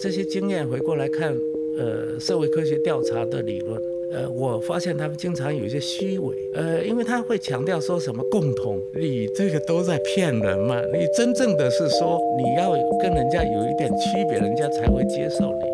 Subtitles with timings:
[0.00, 1.36] 这些经验回过来看，
[1.76, 3.80] 呃，社会科学调查的理论，
[4.12, 10.80] 呃，我发现他们经常有一些虚伪，呃，因为他会强调说什么共同，你这个都在骗人嘛。
[10.92, 12.70] 你真正的是说你要
[13.02, 15.66] 跟人家有一点区别，人家才会接受你。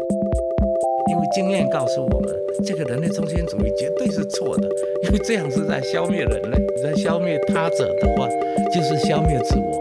[1.13, 2.35] 因为经验告诉我们，
[2.65, 4.67] 这个人类中心主义绝对是错的，
[5.05, 8.27] 因为这样是在消灭人类，在消灭他者的话，
[8.75, 9.74] 就是消灭自我。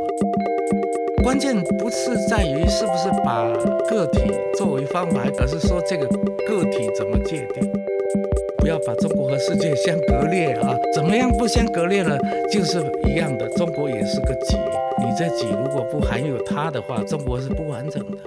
[1.23, 3.47] 关键不是在于是不是把
[3.89, 6.05] 个体作为方法，而是说这个
[6.45, 7.63] 个体怎么界定。
[8.57, 10.75] 不要把中国和世界相割裂啊！
[10.93, 12.19] 怎么样不相割裂了？
[12.51, 14.57] 就是一样的，中国也是个己，
[14.99, 18.17] 你这己如果不含有它的话，中国是不完整的。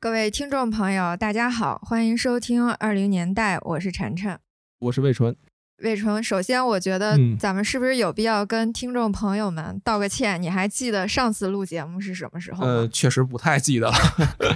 [0.00, 4.36] 各位听众朋友，大家好，欢迎收听二零年代，我是晨晨，
[4.80, 5.36] 我是魏纯。
[5.82, 10.40] 魏纯，首先我觉得咱们是不是有必要跟听众朋友们道个歉？
[10.40, 12.72] 你还记得上次录节目是什么时候吗？
[12.72, 13.94] 呃，确实不太记得了。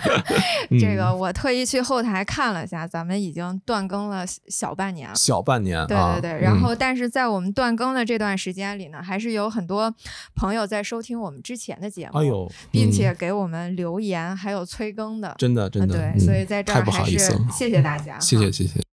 [0.80, 5.14] 这个我特意去后台看了一下，咱们已经断更了小半年了。
[5.14, 6.40] 小半年，对对对。
[6.40, 9.92] 然后，但是在我们断更的这段时间里呢，还是有很多
[10.34, 15.96] 朋友在收听我们之前的节目，哎呦，并且给我们留言，还有催更的，真的真的。
[15.96, 17.18] 对，所以在这儿还是
[17.50, 18.85] 谢谢大家，谢谢谢谢。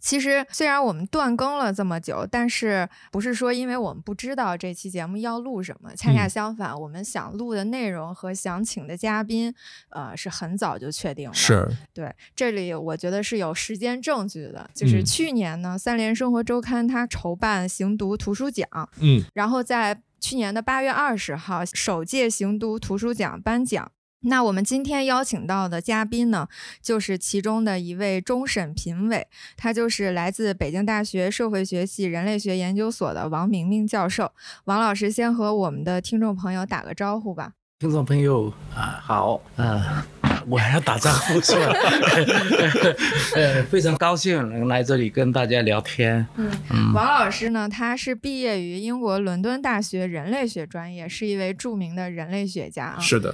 [0.00, 5.90] 其实虽然我们断更了这么久，但是不是说因为我们不知道这期节目要录什么？
[5.96, 9.52] 恰恰相反，我们想录的内容和想请的嘉宾，
[9.90, 11.34] 呃，是很早就确定了。
[11.34, 14.70] 是对，这里我觉得是有时间证据的。
[14.72, 18.68] 就是去年呢，三联生活周刊它筹办行读图书奖，
[19.00, 23.90] 嗯，然后在去年的八月二十号，首届行读图书奖颁奖。
[24.22, 26.48] 那我们今天邀请到的嘉宾呢，
[26.82, 34.32] 就是其中的一位终审评委，他就是来自北京大学社会学系人类学研究所的王明明教授。
[34.64, 37.52] 王老师先和我们的听众朋友打个招呼吧。
[37.78, 40.04] 听众朋友啊，好，呃，
[40.48, 41.72] 我还要打招呼是吧？
[43.36, 46.26] 呃，非常高兴能来这里跟大家聊天。
[46.34, 52.98] 嗯，王老师呢，他是毕业于英国伦敦大学人类学专业，是一位著名的人类学家啊。
[52.98, 53.32] 是的。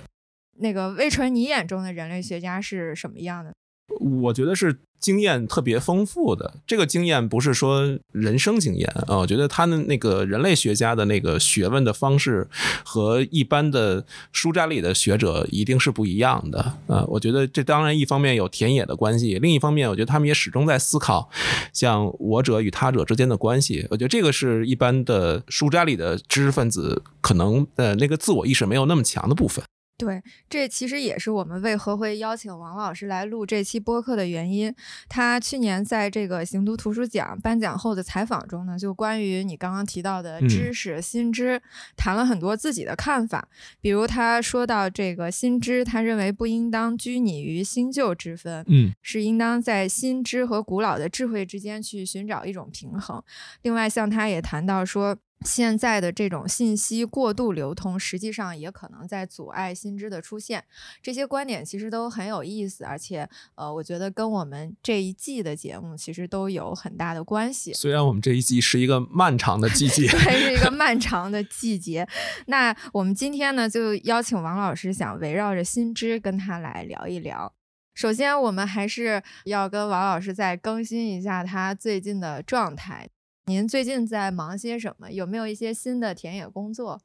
[0.65, 3.53] 那个魏纯，你眼中的人类学家是什么样的？
[4.01, 6.55] 我觉得是经验特别丰富的。
[6.67, 12.49] 这个经验不是说人生经验啊，我觉得他的那个人类学家的那个学问的方式
[12.83, 17.05] 和一般的书斋里的学者一定是不一样的啊。
[17.09, 21.29] 我觉得这当然一方面有田野的关系，另一方面我觉得他们也始终在思考
[21.75, 23.87] 像我者与他者之间的关系。
[23.91, 29.63] 我觉得这个是一般的书斋里的知识分子可能呃那个自我意识没有那么强的部分。
[29.97, 34.75] 对，这其实也是我们为何会邀请王老师来录这期播客的原因。
[35.09, 41.63] 他去年在这个行读图书奖颁奖后的采访中呢，就关于你刚刚提到的知识新知，
[41.97, 43.49] 谈了很多自己的看法。
[43.81, 53.23] 比如他说到这个新知，他认为不应当拘泥于新旧之分，嗯，是应当在新知和古老的智慧之间去寻找一种平衡。
[53.63, 55.17] 另外，像他也谈到说。
[55.45, 60.65] 现在的这种信息过度流通，实际上也可能在阻碍新知的出现。
[61.03, 67.73] 这些观点其实都很有意思，而且，呃，我觉得跟我们这一季的节目其实都有很大的关系。
[67.75, 72.09] 虽然我们这一季是一个漫长的季节， 还是一个漫长的季节。
[72.47, 77.53] 那我们今天呢，就邀请王老师，想围绕着新知跟他来聊一聊。
[77.95, 83.09] 首先，我们还是要跟王老师再更新一下他最近的状态。
[83.47, 85.11] 您最近在忙些什么？
[85.11, 86.99] 有没有一些新的田野工作？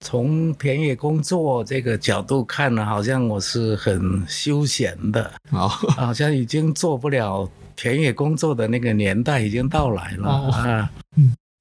[0.00, 10.90] 从田野工作这个角度看呢，好像我是很休闲的， 好像已经做不了田野工作的那个年代已经到来了啊。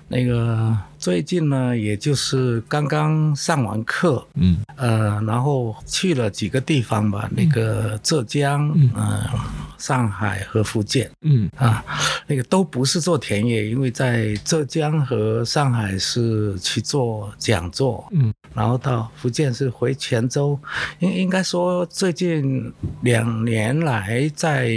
[0.07, 8.91] 那个最近呢，也就是刚刚上完课，嗯，呃，然后去了几个地方吧，那个浙江，嗯，
[9.77, 11.49] 上海和福建，嗯。
[11.57, 11.83] 啊，
[12.27, 20.59] 那个都不是做田野，因为在浙江和上海是去做讲座，嗯，然后到福建是回泉州，
[20.99, 22.71] 应应该说最近
[23.01, 24.69] 两年来在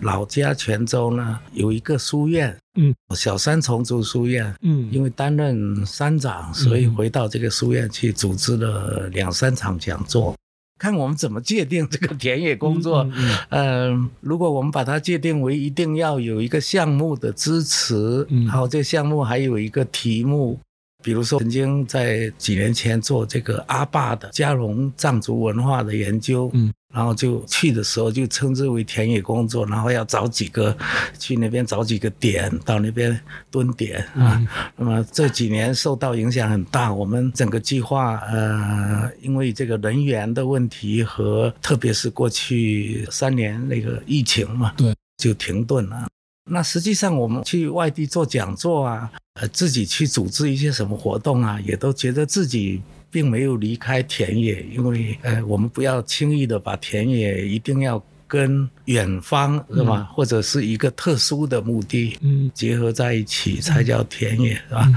[0.00, 2.56] 老家泉州呢有一个书院。
[2.74, 10.34] 嗯，小三重族书院，嗯，因为担任山长，所以回到这个书院去组织了两三场讲座，
[10.82, 13.08] 看我们怎么界定这个田野工作。
[13.50, 20.58] 嗯，如果我们把它界定为一定要有一个项目的支持，然后这项目还有一个题目，
[21.00, 26.72] 比如说曾经在几年前做这个阿坝的加绒藏族文化的研究，嗯。
[26.92, 30.76] 然后就去的时候就称之为田野工作，然后要找几个
[31.18, 33.18] 去那边找几个点到那边
[33.50, 34.40] 蹲点啊。
[34.76, 46.06] 那么这几年受到影响很大，我们整个计划呃，因为这个人员的问题和特别是过去三年那个疫情嘛，对，就停顿了。
[46.50, 49.10] 那实际上我们去外地做讲座啊，
[49.40, 52.82] 呃，自己去组织一些什么活动啊，也都觉得自己。
[53.12, 64.88] 并没有离开田野，因为呃，我们不要轻易的把田野一定要跟远方是吧，或者是一个特殊的目的嗯结合在一起才叫田野是吧？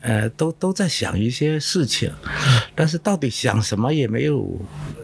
[0.00, 2.08] 呃，都都在想一些事情，
[2.72, 4.56] 但是到底想什么也没有。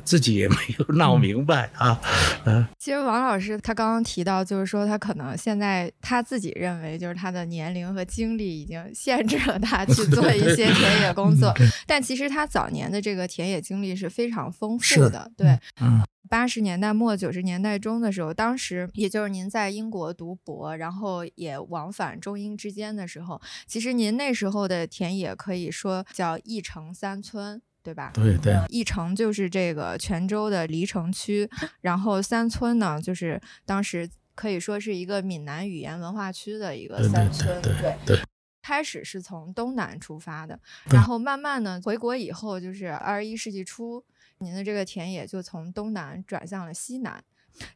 [0.03, 2.01] 自己也没有闹明白啊，
[2.45, 2.67] 嗯。
[2.79, 11.55] 其实王老师他刚刚提到，就是说他可能现在他自己认为，就是他的年龄和经历已经限制了他去做一些田野工作。
[11.87, 15.31] 但其实他早年的这个田野经历是非常丰富的。
[15.37, 16.03] 对，嗯。
[16.31, 27.61] 八十年代末九十年代中的时候，当时也就是您在英国读博，然后也往返中英之间的时候，其实您那时候的田野可以说叫一城三村。
[27.83, 28.11] 对吧？
[28.13, 31.49] 对对，一城就是这个泉州的黎城区，
[31.81, 37.61] 然后三村呢，就是当时可以说是一个闽南语言文化区的一个三村。
[37.63, 38.19] 对对对。
[38.61, 40.61] 开始是从东南出发的，
[40.93, 44.05] 然后慢慢呢，回国以后，就是二十一世纪初，
[44.41, 47.23] 您的这个田野就从东南转向了西南。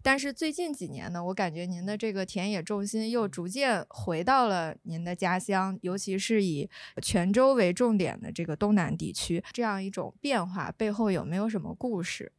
[0.03, 6.71] 但是最近几年呢，我感觉您的这个田野重心又逐渐回到了您的家乡，尤其是以
[7.03, 12.33] 泉州为重点的这个东南地区，这样一种变化背后有没有什么故事？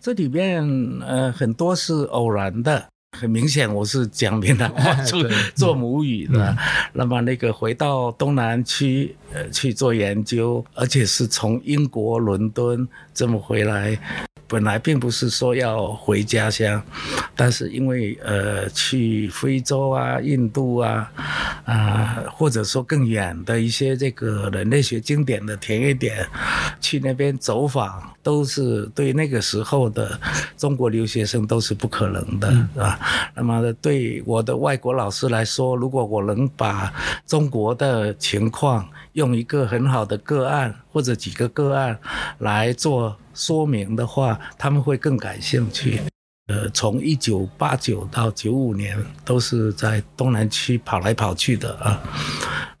[0.00, 0.68] 这里边
[1.00, 5.22] 呃很多是偶然的，很明显我是讲闽南话做
[5.54, 6.56] 做母语的，
[6.94, 13.98] 那么那个回到东南区呃去做研究，而且是从英国伦敦这么回来。
[14.48, 16.82] 本来并不是说要回家乡，
[17.34, 21.10] 但是因为呃去非洲啊、印度啊，
[21.64, 26.26] 啊或者说更远的一些这个人类学经典的田野点，
[26.82, 30.18] 去那边走访，都是对那个时候的
[30.56, 33.00] 中国留学生都是不可能的，是吧？
[33.34, 36.92] 那么对我的外国老师来说，如果我能把
[37.26, 41.98] 中国的情况用一个很好的个案或者几个个案
[42.38, 43.16] 来做。
[43.34, 46.02] 说明的话，他们会更感兴趣。
[46.48, 51.98] 呃，从一九八九到九五年，都是在东南区跑来跑去的啊。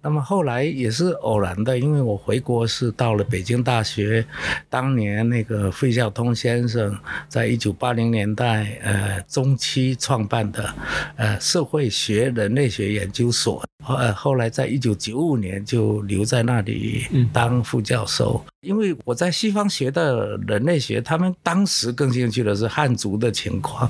[0.02, 4.26] 那么后来也是偶然的，因为我回国是到了北京大学，
[4.68, 10.74] 当年那个费孝通先生在一九八零年代呃中期创办的
[11.16, 18.44] 呃社会学人类学研究所，呃后来在一九九五年就留在那里当副教授。
[18.62, 23.88] 因为我在西方学的人类学，他们当时更兴趣的是汉族的情况，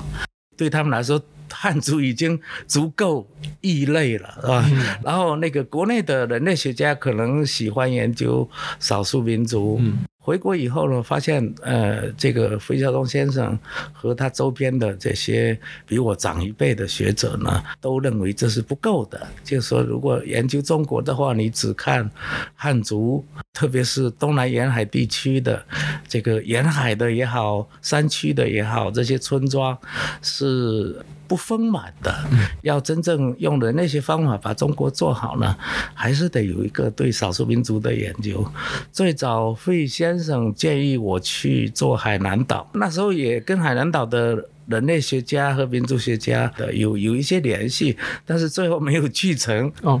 [0.57, 1.21] 对他们来说。
[1.55, 3.27] 汉族已经足够
[3.61, 4.65] 异类了，是吧？
[5.03, 9.79] 然后那个国内的人类学家可能喜欢研究少数民族。
[10.25, 13.59] 回国以后呢，发现呃，这个费孝通先生
[13.91, 19.27] 和他周边的这些比我长一辈的学者呢，都认为这是不够的。
[19.43, 22.09] 就是说，如果研究中国的话，你只看
[22.55, 25.61] 汉族，特别是东南沿海地区的
[26.07, 29.77] 这个沿海的也好，山区的也好，这些村庄
[30.21, 30.95] 是。
[31.33, 32.13] 不丰满的，
[32.61, 35.57] 要真正用的那些方法把中国做好呢，
[35.95, 38.45] 还是得有一个对少数民族的研究。
[38.91, 47.97] 最早费先生建议我去做海南岛，那时候也跟海南岛的人类学家和民族学家的有有一些联系，
[48.27, 49.71] 但是最后没有去成。
[49.81, 49.99] 哦，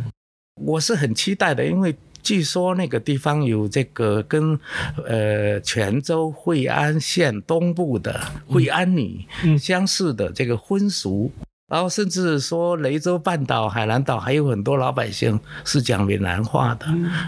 [0.53, 1.95] 我是很期待的，因为。
[2.23, 4.57] 据说那个地方有这个跟，
[5.05, 9.25] 呃，泉州惠安县东部的惠安女
[9.59, 11.31] 相似的这个婚俗。
[11.73, 16.85] 然后甚至说雷州半岛、海南岛还有很多老百姓是讲闽南话的，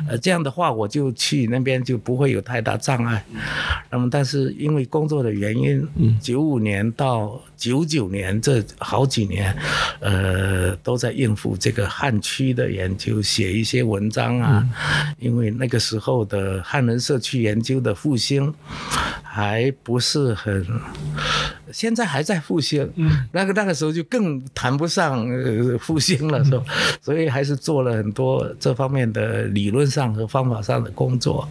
[0.08, 3.26] 呃，这样的话我就去那边就不会有太大障碍。
[3.90, 5.88] 那么，但是因为工作的原因，
[6.22, 9.52] 九五年到九九年这好几年，
[10.00, 14.64] 呃，都在应付这个汉区的研究，写一些文章啊。
[15.18, 18.54] 因为那个时候的汉人社区研究的复兴
[19.24, 20.64] 还不是很。
[21.76, 26.64] 现在还在复兴，嗯那个那个时候就更谈不上呃复兴了，是吧？
[27.02, 31.50] 所以还是做了很多这方面的理论上和方法上的工作。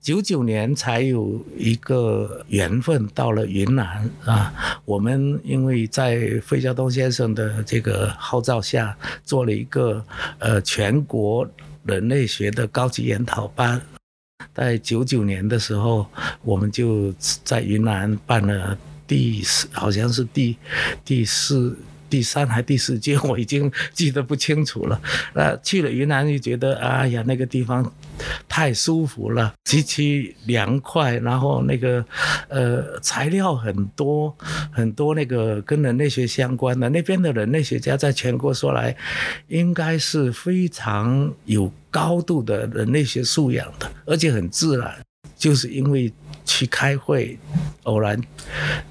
[0.00, 10.02] 九九年才有一个缘分到了云南啊，我们因为在费孝通先生的这个号召下，做了一个
[10.38, 11.46] 呃全国
[11.84, 13.78] 人类学的高级研讨班。
[14.54, 16.06] 在九九年的时候，
[16.42, 17.12] 我们就
[17.44, 18.78] 在云南办了。
[19.08, 20.56] 第四，好像是第
[21.04, 21.76] 第四。
[22.10, 24.98] 第三还第四届，我已经记得不清楚了。
[25.34, 27.84] 那去了云南就觉得，哎呀，那个地方
[28.48, 32.02] 太舒服了，极其凉快，然后那个
[32.48, 34.34] 呃材料很多，
[34.72, 36.88] 很多那个跟人类学相关的。
[36.88, 38.96] 那边的人类学家在全国说来，
[39.48, 44.96] 应该是非常有高度的人类学素养的，而且很自然，
[45.36, 46.10] 就是因为。
[46.48, 47.38] 去开会，
[47.82, 48.18] 偶然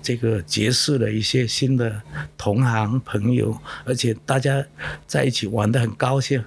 [0.02, 2.00] 这个结识了一些新的
[2.38, 4.64] 同行朋友，而且大家
[5.08, 6.42] 在一起玩得很高兴。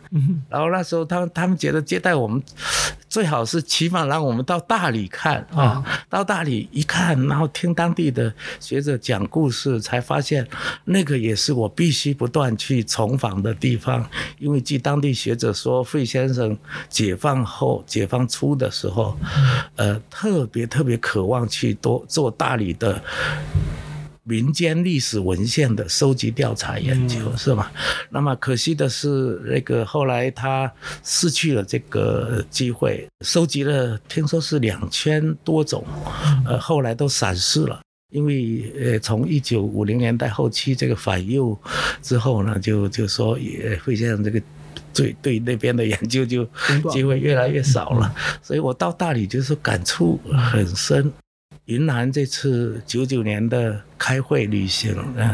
[0.48, 2.40] 然后那时候他们他们觉得接待我们。
[3.10, 10.46] 最好是起码让我们到大理看啊，到大理一看，然后听当地的学者讲故事，才发现
[10.84, 14.08] 那个也是我必须不断去重访的地方。
[14.38, 16.56] 因为据当地学者说，费先生
[16.88, 19.18] 解放后、解放初的时候，
[19.74, 23.02] 呃，特别特别渴望去多做大理的。
[24.24, 27.72] 民间历史文献的收集、调查、研究，是吧？
[28.10, 30.70] 那么可惜的是，那个后来他
[31.02, 35.84] 失去了这个机会，收集了听说是两千多种，
[36.44, 37.80] 呃，后来都散失了。
[38.12, 41.56] 因为呃，从一九五零年代后期这个反右
[42.02, 44.42] 之后呢，就就说也会这样，这个
[44.92, 46.44] 对对那边的研究就
[46.90, 48.12] 机会越来越少了。
[48.42, 50.20] 所以我到大理就是感触
[50.52, 51.10] 很深。
[51.70, 55.32] 云南这次九九年的开会旅行，嗯，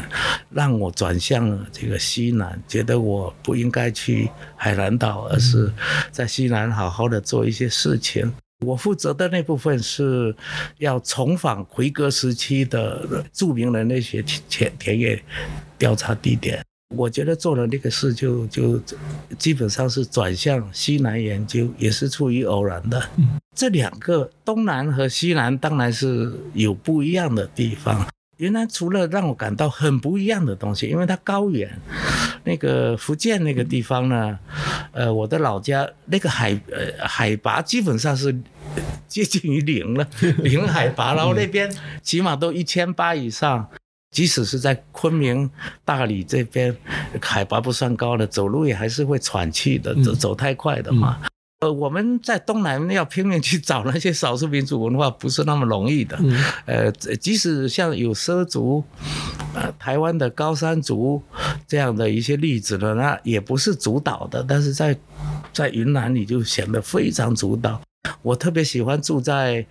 [0.51, 5.73] 让我转向这个西南，觉得我不应该去海南岛，而是
[6.13, 8.31] 在西南好好的做一些事情。
[8.67, 10.35] 我负责的那部分是
[10.77, 15.23] 要重访奎格时期的著名人类学田田野
[15.79, 16.63] 调查地点。
[16.95, 18.81] 我觉得做了那个事，就就
[19.39, 23.03] 基本上是转向西南研究，也是出于偶然的。
[23.55, 28.07] 这两个东南和西南当然是有不一样的地方。
[28.37, 31.69] 云南除了让我感到很不一样的东西，因为它高原，
[32.45, 34.39] 那个福建那个地方呢，
[34.93, 38.39] 呃，我的老家那个海呃海拔基本上是
[39.09, 40.07] 接近于零了，
[40.45, 43.69] 零海拔，然后那边起码都一千八以上。
[44.17, 45.51] 即使是在昆明、
[45.85, 46.75] 大理这边，
[47.21, 51.21] 海拔不算高的，走路也还是会喘气的，走走太快的话。
[51.61, 56.19] 呃，我们在东南要拼命去找那些少数民族文化，不是那么容易的。
[56.65, 58.83] 呃，即使像有畲族、
[59.53, 61.23] 呃台湾的高山族
[61.69, 64.97] 这样的一些例子呢，那也不是主导的，但是在
[65.53, 67.79] 在云南你就显得非常主导。
[68.23, 69.65] 我特别喜欢住在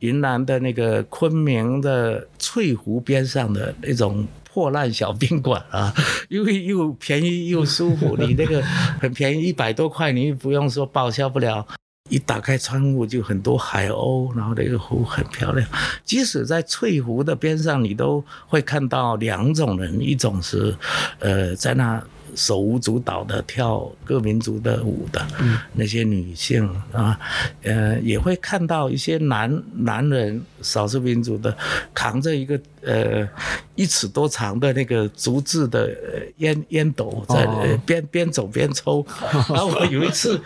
[0.00, 5.94] 云南的那个昆明的翠湖边上的那种破烂小宾馆啊，
[6.28, 8.16] 因为又便宜又舒服。
[8.18, 8.62] 你那个
[9.00, 11.66] 很便宜，一百多块，你不用说报销不了。
[12.08, 15.68] 一打开窗户就很多海鸥，然后那个湖很漂亮。
[16.04, 20.74] 即使在翠湖的边上，你都会看到两种人，一种是
[21.18, 22.02] 呃在那。
[22.38, 25.26] 手舞足蹈的跳各民族的舞的
[25.74, 27.18] 那些女性啊，
[27.64, 31.54] 呃，也会看到一些男男人，少数民族的
[31.92, 33.28] 扛着一个呃
[33.76, 35.90] 一尺多长的那个竹制的
[36.38, 37.46] 烟烟斗，在
[37.86, 39.06] 边边走边抽。
[39.48, 40.38] 然后我有一次，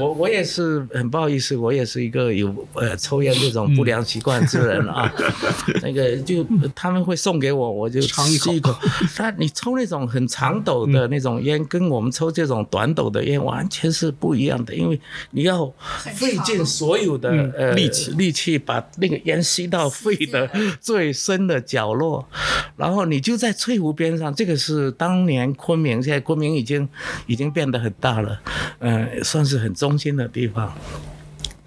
[0.00, 5.14] 我我也是很不好意思，我也是一个有呃抽烟这种不良习惯之人啊。
[5.82, 8.74] 那个就他们会送给我，我就吸一口。
[9.16, 11.28] 但你抽那种很长斗的那种。
[11.28, 14.98] 种烟跟我们抽这种短斗的烟完全是不一样的，因为
[15.32, 15.70] 你要
[16.14, 20.50] 费尽所有的呃力气力气把那个烟吸到肺的
[20.80, 22.28] 最深的角角落，
[22.76, 26.86] 然后你就在翠湖边上，这个是当年昆明，现在昆明已经
[27.26, 28.40] 已经变得很大了，
[28.80, 30.72] 嗯，算是很中心的地方。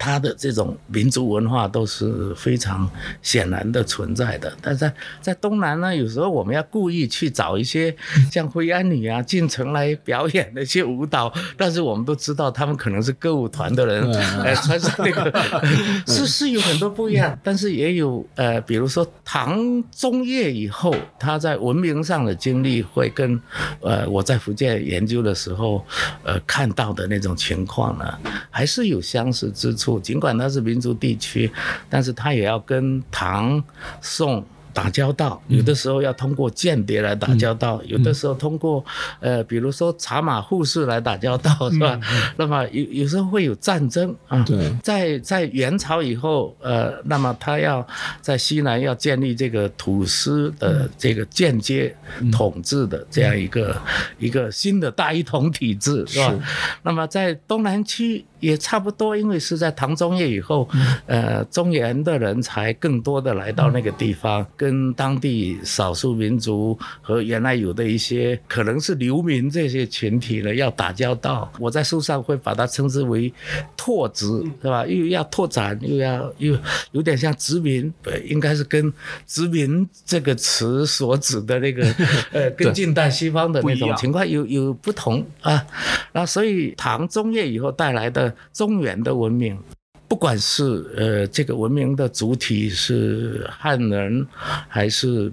[0.02, 2.90] 它的这种民族文化都是非常
[3.22, 7.94] 显然的存在的，但在在东南呢，有时候我们要故意去找一些
[8.28, 14.02] 像灰安女啊进城来表演的一些舞蹈，但是我们都知道他们可能是歌舞团的人，
[14.42, 15.32] 呃，穿上那个
[16.04, 19.56] 是是有很多不一样，但是也有呃，比如说唐
[19.92, 23.40] 中叶以后，他在文明上的经历会跟
[23.80, 25.86] 呃我在福建研究的时候
[26.24, 28.18] 呃看到的那种情况呢，
[28.50, 29.91] 还是有相似之处。
[30.00, 31.50] 尽管它是民族地区，
[31.88, 33.62] 但是它也要跟唐、
[34.00, 34.44] 宋。
[34.74, 38.82] 打交道，有的时候要通过间谍来打交道，有的时候通过
[39.20, 42.00] 呃，比如说茶马互市来打交道，是吧？
[42.38, 44.42] 那么有有时候会有战争啊。
[44.44, 47.86] 对，在在元朝以后，呃，那么他要
[48.22, 51.94] 在西南要建立这个土司的这个间接
[52.32, 53.76] 统治的这样一个
[54.18, 56.34] 一个新的大一统体制，是吧？
[56.82, 60.68] 那么在东南区也差不多，因为是在唐中叶以后，
[61.06, 71.50] 呃，中原的人才更多的来到那个地方，跟当地少数民族和原来有的一些可能是流民这些群体呢要打交道。
[71.60, 73.32] 我在书上会把它称之为
[73.76, 74.26] 拓殖，
[74.60, 74.84] 是吧？
[74.84, 76.58] 又要拓展，又要又
[76.90, 77.94] 有点像殖民，
[78.26, 78.92] 应该是跟
[79.24, 81.84] 殖民这个词所指的那个
[82.32, 85.64] 呃，跟近代西方的那种情况有有不同啊。
[86.12, 88.31] 那所以唐中叶以后带来的。
[88.52, 89.58] 中原的文明，
[90.08, 90.62] 不管是
[90.96, 94.26] 呃这个文明的主体是汉人，
[94.68, 95.32] 还是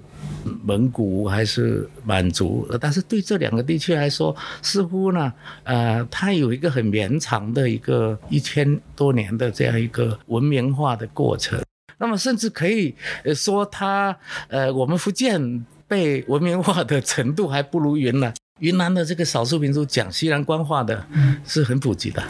[0.64, 5.32] 蒙古，还是满族，但是对这两个地区来说，似乎呢，
[5.64, 11.60] 呃，它有一个很绵长的一个一千多年的这样一个文明化的过程。
[11.98, 12.94] 那么，甚至可以
[13.34, 14.16] 说，它
[14.48, 18.32] 呃，我们福建被文明化的程度还不如云南。
[18.60, 21.04] 云南的这个少数民族讲西南官话的，
[21.44, 22.22] 是很普及的。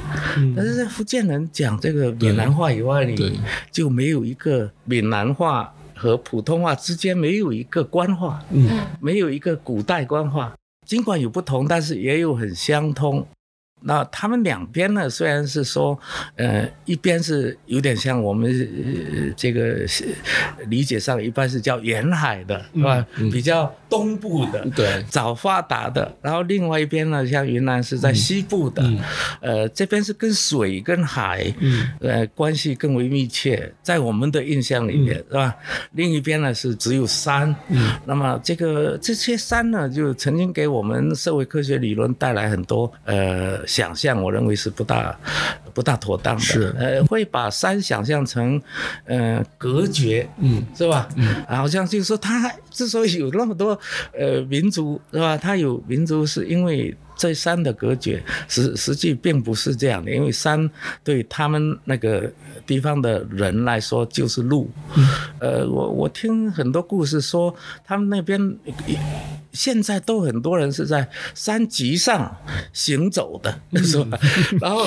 [0.56, 8.42] 但是在福建人讲这个闽南话以外，你就没有一个闽南话和普通话之间没有一个官话，
[9.00, 10.54] 没有一个古代官话。
[10.86, 13.24] 尽管有不同，但是也有很相通。
[13.82, 15.98] 那他们两边呢，虽然是说，
[16.36, 18.52] 呃，一边是有点像我们
[19.36, 19.86] 这个
[20.66, 23.06] 理解上，一般是叫沿海的，是吧？
[23.32, 26.10] 比较东部的，对，早发达的。
[26.22, 28.82] 然后另外一边呢，像云南是在西部的，
[29.40, 35.54] 呃，这边是跟水跟海，嗯呃，关系更为密切，在我们的印象里面，是吧？
[35.92, 43.66] 另一边呢是只有山，嗯那么这个这些山呢，就曾经给我们社会科学理论带来很多，呃。
[43.66, 45.18] 想象我认为是不大
[45.80, 48.60] 不大妥当的，是呃会把山想象成
[49.06, 51.08] 呃隔绝，嗯，是吧？
[51.16, 53.78] 嗯，好像就是说它之所以有那么多
[54.12, 55.38] 呃民族，是吧？
[55.38, 56.94] 它有民族是因为。
[57.20, 60.70] 这山的隔绝实实际并不是这样的，因为山
[61.04, 62.32] 对他们那个
[62.66, 64.70] 地方的人来说就是路。
[65.38, 68.40] 呃，我我听很多故事说，他们那边
[69.52, 72.36] 现在都很多人是在山脊上
[72.72, 74.18] 行走的，是吧？
[74.60, 74.84] 然后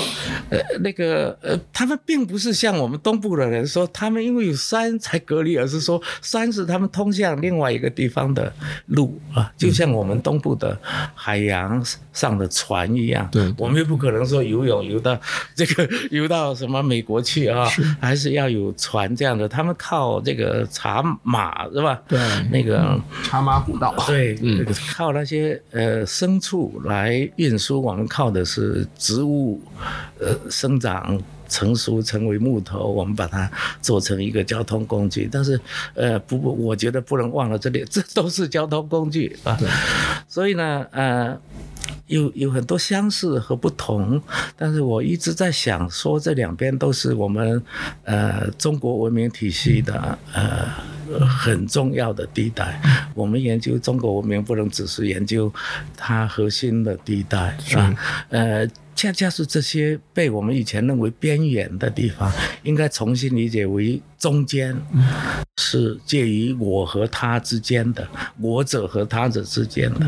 [0.49, 8.51] 呃那个呃，他们并不是像我们东部的人说，他们因为有山才隔离，而是说山是他们通向另外一个地方的
[8.87, 10.77] 路啊，就像我们东部的
[11.13, 11.83] 海洋。
[12.13, 15.19] 上的船一样，对，我们又不可能说游泳游到
[15.55, 17.67] 这个游到什么美国去啊，
[17.99, 19.49] 还是要有船这样的。
[19.49, 21.99] 他们靠这个茶马是吧？
[22.07, 22.19] 对，
[22.51, 24.52] 那个茶马古道，对，嗯，
[24.95, 27.81] 靠那些呃牲畜来运输。
[27.81, 29.61] 我们靠的是植物，
[30.19, 33.49] 呃，生长成熟成为木头，我们把它
[33.81, 35.29] 做成一个交通工具。
[35.31, 35.59] 但是，
[35.93, 39.57] 呃，不不，我觉得不能忘了这里，这都是交通工具啊。
[40.27, 41.39] 所以呢，呃。
[42.07, 44.21] 有有很多相似和不同，
[44.57, 47.61] 但是我一直在想说，这两边都是我们
[48.03, 50.67] 呃中国文明体系的呃
[51.25, 52.81] 很重要的地带。
[53.13, 55.51] 我们研究中国文明，不能只是研究
[55.95, 57.95] 它核心的地带，是吧？
[58.29, 58.67] 呃。
[58.95, 62.31] 恰恰是这些被我们以前认为边缘的地方，
[62.63, 64.75] 应该重新理解为中间，
[65.57, 68.07] 是介于我和他之间的，
[68.39, 70.07] 我者和他者之间的。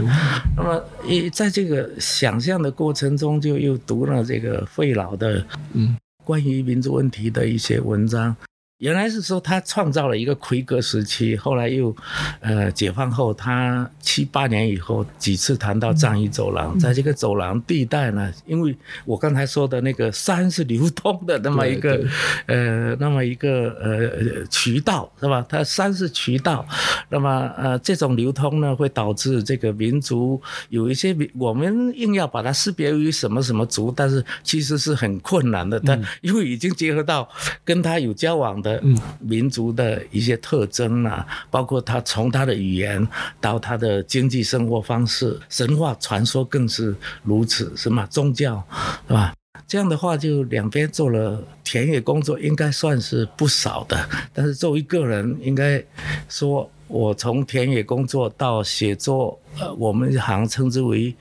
[0.56, 8.36] 那么，一在这个想象的过程中，就又读了这个费老的，嗯，关于民族问题的一些文章。
[8.80, 11.96] 原来是说他创造了一个奎格时期，后来又，
[12.42, 22.04] 呃，解放后他七八年以后几次谈到藏域走廊，在这个走廊地带呢，因为我刚才说的那个山是流通的那么一个，
[22.48, 25.46] 呃，那么一个呃渠道是吧？
[25.48, 26.68] 它山是渠道，
[27.08, 37.30] 那么呃这种流通呢会导致这个民族有一些我们硬要把它识别于什么什么族，但是其实是很困难的，但因为已经结合到
[37.64, 38.62] 跟他有交往。
[38.66, 38.82] 的
[39.20, 43.08] 民族的一些特征啊，包括他从他的语言
[43.40, 48.08] 到他的经济生活方式，神话传说更是如此，是吗？
[48.08, 48.64] 宗教，
[49.08, 49.34] 是吧？
[49.68, 54.10] 这样的话，就两边做了田野工作，应该算是不少的。
[54.34, 55.84] 但是作为个人，应该
[56.28, 61.16] 说我从田野工作到写作，呃，我们好像称之为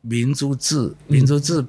[0.00, 1.62] 民族志，民族志。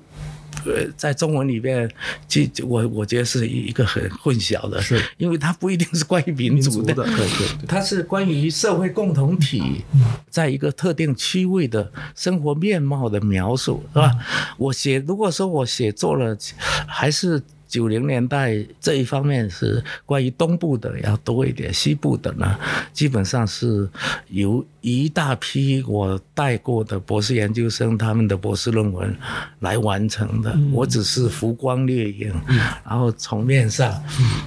[0.66, 1.90] 呃，在中文里面，
[2.28, 9.84] 就我我觉得是一个很混淆的，是，因为它不一定是关于民族的，对对，它是关于社会共同体，
[10.30, 14.12] 在一个特定区位的生活面貌的描述，是吧？
[14.58, 16.38] 我写，如果说我写作了，
[16.88, 17.42] 还是。
[17.72, 22.60] 九零年代这一方面是关于东部的要多一点，西部的呢，
[22.92, 23.90] 基本上是
[24.28, 29.16] 由一大批我带过的博士研究生他们的博士论文
[29.60, 30.54] 来完成的。
[30.74, 32.34] 我只是浮光掠影，
[32.84, 34.04] 然后从面上，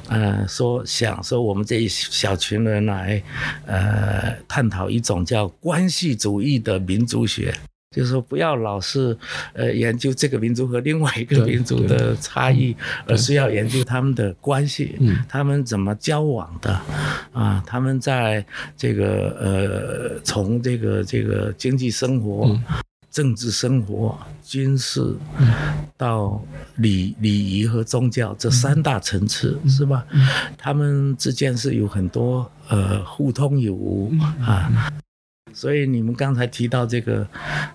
[0.08, 3.22] 呃，说想说我们这一小群人来，
[3.64, 7.54] 呃，探讨一种叫关系主义的民族学。
[7.94, 9.16] 就是说，不要老是
[9.52, 12.74] 呃研究这个民族和另外一个民族的差异，
[13.06, 16.80] 而是要研究他们的关系，他们怎么交往的，
[17.32, 18.44] 啊，他们在
[18.76, 22.58] 这个呃从这个这个经济生活、
[23.10, 25.14] 政治生活、军事
[25.96, 26.42] 到
[26.76, 30.04] 礼礼仪和宗教这三大层次，是吧？
[30.58, 34.90] 他们之间是有很多呃互通有无啊。
[35.64, 37.26] 所以你们刚才提到这个，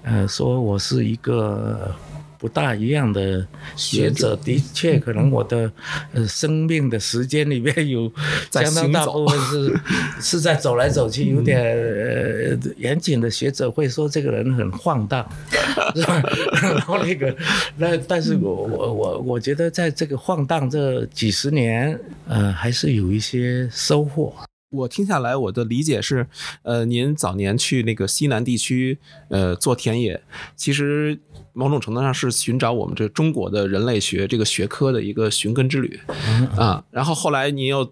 [0.04, 1.91] 呃，说我是一个
[2.38, 3.43] 不大一样的
[3.75, 5.71] 学者，的确，可能我的
[6.13, 8.08] 呃生命的时间里面有
[8.54, 9.80] 相当大部分是
[10.21, 15.28] 是在走来走去，有点呃严谨的学者会说这个人很晃荡，
[15.97, 16.21] 是吧？
[16.62, 17.36] 然后那个
[17.75, 24.32] 那但是我我我我觉得在这个晃荡这几十年，呃，还是有一些收获。
[24.71, 26.27] 我听下来，我的理解是，
[26.62, 30.21] 呃，您早年去那个西南地区，呃，做田野，
[30.55, 31.19] 其实
[31.53, 35.99] 某种程度上是寻找我们这中国的人类学这个学科的一个寻根之旅，
[36.55, 37.91] 啊，然后后来您又。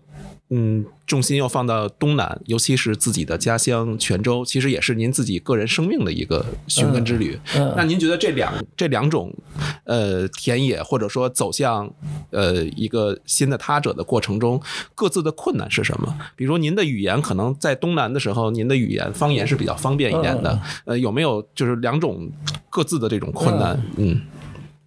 [0.49, 7.37] 嗯，重心又放到东南，尤其是自己的家乡泉州，其实也是您自己个人生命的一个寻根之旅。
[7.75, 9.33] 那您觉得这两这两种，
[9.83, 11.93] 呃，田野或者说走向
[12.29, 14.61] 呃一个新的他者的过程中，
[14.95, 16.17] 各自的困难是什么？
[16.37, 20.61] 比如您的语言可能在东南的时候，您的语言方言是比较方便一点的。
[20.85, 22.31] 呃，有没有就是两种
[22.69, 23.77] 各自的这种困难？
[23.97, 24.21] 嗯。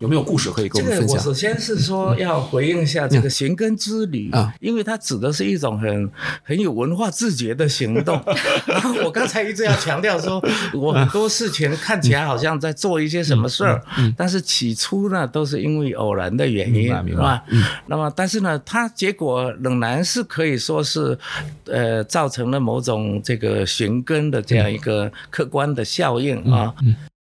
[0.01, 1.17] 有没有故事可以跟我们分享？
[1.19, 6.11] 我首先是说要回应一下这个寻根之旅啊，因为它指的是一种很
[6.43, 8.19] 很有文化自觉的行动。
[8.67, 13.83] 然后我刚才一直要强调说，我很多事情看起来好像在做一些什么事儿，
[14.17, 17.45] 但是起初呢都是因为偶然的原因，是吧？
[17.87, 21.19] 那么但是呢，它结果仍然是可以说是
[21.67, 26.75] 呃造成了某种这个寻根的这样一个客观的效应啊。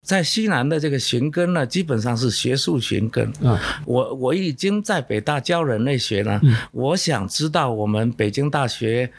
[0.05, 3.31] 在西南的这个寻根呢，基本上是学术寻根。
[3.41, 6.39] 嗯，我我已经在北大教人类学了。
[6.43, 9.09] 嗯，我想知道我们北京大学，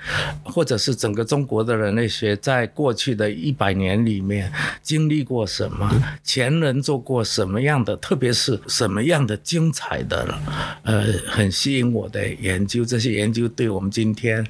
[0.42, 5.88] 或者是整个中国的人类学，在过去的一百年里面经历过什么，
[6.24, 10.42] 前人做过什么样的，特别是什么样的精彩的了，
[10.82, 12.84] 呃，很吸引我的研究。
[12.84, 14.44] 这些研究对我们今天，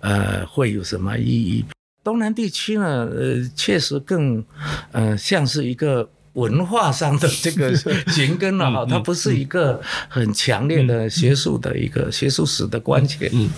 [0.00, 1.64] 呃，会有什么意义？
[2.08, 4.42] 东南地区呢，呃，确实更，
[4.92, 7.76] 呃，像是一个文化上的这个
[8.08, 13.28] 寻根了哈，它不是一个很强烈的学术的一个学术史的关切。
[13.34, 13.50] 嗯，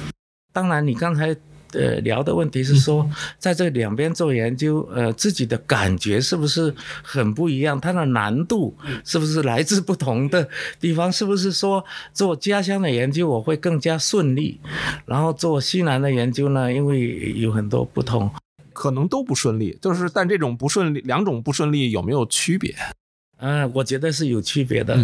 [0.52, 1.36] 当然，你刚才。
[1.72, 7.80] 呃，聊的问题是说，在这两边做研究，呃，自己的感觉是不是很不一样？
[7.80, 10.48] 它的难度是不是来自不同的
[10.80, 11.10] 地方？
[11.12, 14.58] 是不是说做家乡的研究我会更加顺利，
[15.06, 16.72] 然后做西南的研究呢？
[16.72, 18.30] 因为有很多不同，
[18.72, 19.78] 可能都不顺利。
[19.80, 22.74] 就是但这种不顺利，两种不顺利有没有区别？
[23.38, 24.98] 嗯，我觉得是有区别的。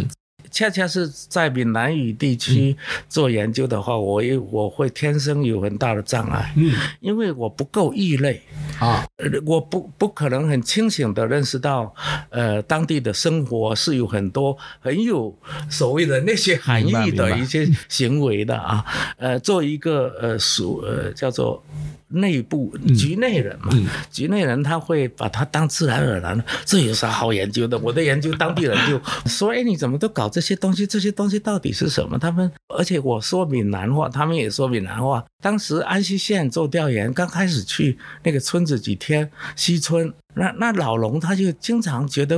[0.51, 2.77] 恰恰是在闽南语地区
[3.09, 8.43] 做研究的话，我也我会天生有很大的障碍，嗯，因为我不够异类。
[8.79, 9.07] 啊，
[9.47, 11.95] 我不不可能很清醒的认识到，
[12.29, 15.35] 呃，当地的生活是有很多很有
[15.71, 18.85] 所谓的那些含义的一些行为的啊，
[19.17, 21.65] 呃，做一个呃属呃叫做。
[22.09, 23.73] 内部局内人嘛，
[24.11, 27.77] 局内人他会把它当自然而然，这有啥好研究的？
[27.79, 30.87] 我的研究当地人就 说：“哎，你怎么都搞这些东西？
[30.87, 35.25] 这些东西到底是什么？”他们，而且我说闽南话，他们也说闽南话。
[35.43, 40.13] 当时安溪县做调研，刚开始去那个村子几天，西村。
[40.39, 42.37] 那那老龙他就经常觉得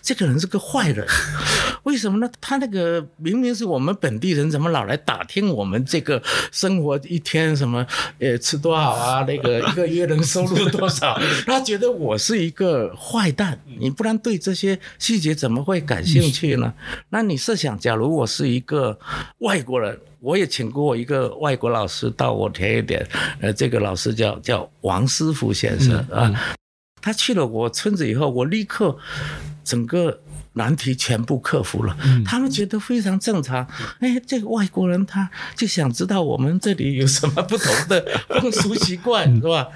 [0.00, 1.04] 这个人是个坏人，
[1.82, 2.30] 为什么呢？
[2.40, 7.84] 他那个明明是我们本地人，怎么老来打听我们这个生活一天什么
[8.20, 9.24] 呃吃多少啊？
[9.24, 11.18] 那个一个月能收入多少？
[11.44, 16.72] 他觉得我是一个坏蛋，你不然对这些细节怎么会感兴趣呢？
[17.08, 18.96] 那你设想，假如我是一个
[19.38, 23.04] 外国人，我也请过一个外国老师到我田野点，
[23.40, 26.32] 呃，这个老师叫叫王师傅先生啊。
[27.00, 28.96] 他去了我村子以后，我立刻
[29.64, 30.20] 整个
[30.54, 31.96] 难题全部克服了。
[32.24, 33.66] 他们觉得非常正常。
[34.00, 38.04] 哎，这个外国人他就想知道我们这里有什么不同的
[38.40, 39.68] 风俗习惯，是吧？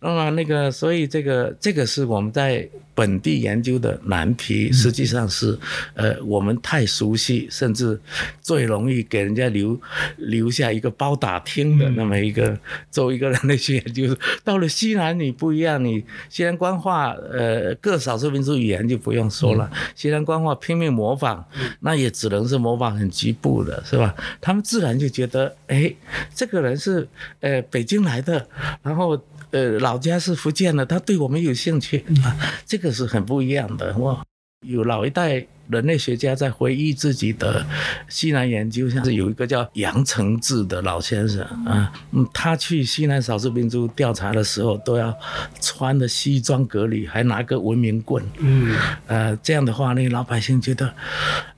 [0.00, 2.68] 那么那个，所以这个这个是我们在。
[2.98, 5.56] 本地研究的难题，实际上是
[5.94, 7.96] 呃我们太熟悉，甚至
[8.40, 9.80] 最容易给人家留
[10.16, 12.58] 留下一个包打听的那么一个
[12.90, 14.16] 作为一个人类学研究。
[14.42, 21.44] 到了西南你不一样，你西南官话呃各少数民族语言就不用说了，西南官话拼命模仿，
[21.78, 24.12] 那也只能是模仿很局部的，是吧？
[24.40, 25.94] 他们自然就觉得，哎，
[26.34, 27.06] 这个人是
[27.38, 28.44] 呃北京来的，
[28.82, 29.16] 然后
[29.50, 34.22] 呃老家是福建的，他对我们有兴趣啊，这个是很不一样的哇。
[34.66, 37.64] 有老一代人类学家在回忆自己的
[38.08, 45.16] 西南研究，像是有一个叫杨承志的老先生啊，嗯，他去西南少数民族调查的时候，都要
[45.60, 50.92] 穿的西装革履，还拿个文明棍，嗯，呃，这样的话，那老百姓觉得，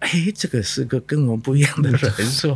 [0.01, 2.55] 哎，这个是个跟我们不一样的人，说，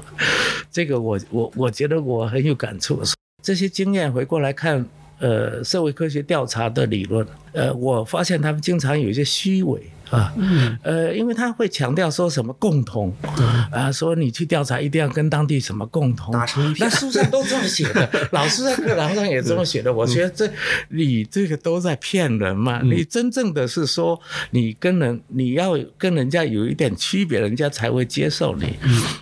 [0.70, 3.02] 这个我我我觉得我很有感触，
[3.42, 4.86] 这些经验回过来看。
[5.24, 9.80] 呃，社会科学调查的理论，呃，我发现他们经常有一些虚伪。
[10.14, 10.32] 啊，
[10.82, 13.14] 呃，因为他会强调说什么共同，
[13.72, 16.32] 啊，说你去调查一定要跟当地什么共同，
[16.78, 20.50] 那书上都这么写的， 老师在课堂上也这么写的，我觉得这
[20.88, 28.76] 你这个都在骗人嘛，你真正的是说你跟人你要跟人家有一点区别，人家才会接受你，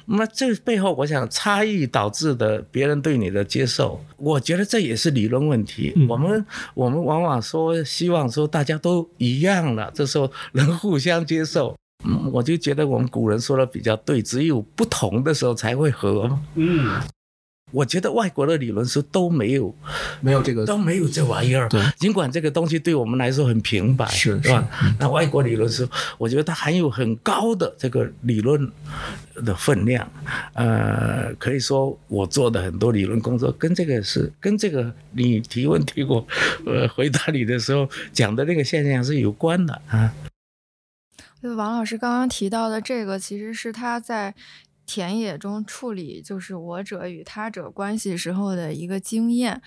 [0.07, 4.05] 那这背后我想差异导致的别人对你的接受。
[4.19, 5.93] 我觉得这也是理论问题。
[6.09, 11.77] 我们我们往往说希望说大家都一样了，这时候能互相接受。
[12.05, 16.37] 嗯，我就觉得我们古人说的比较对，只有不同的时候才会合。
[16.57, 17.01] 嗯。
[17.71, 19.75] 我觉得外国的理论书都没有，
[20.21, 21.67] 没有这个都没有这玩意儿。
[21.71, 24.69] 对，尽管这个东西对我们来说很平白，是是吧？
[24.99, 28.71] 那外国理论书，我觉得它含有很高的这个理论
[29.37, 30.07] 的分量。
[30.53, 36.27] 呃，可以说我做的很多理论工作跟这个是跟这个你提问题我
[36.67, 40.13] 呃回答你的时候讲的那个现象是有关的啊。
[41.43, 44.35] 就王老师刚刚提到的这个，其实是他在。
[44.85, 49.63] 田野中处理就是我者与他者关系时候的一个经验。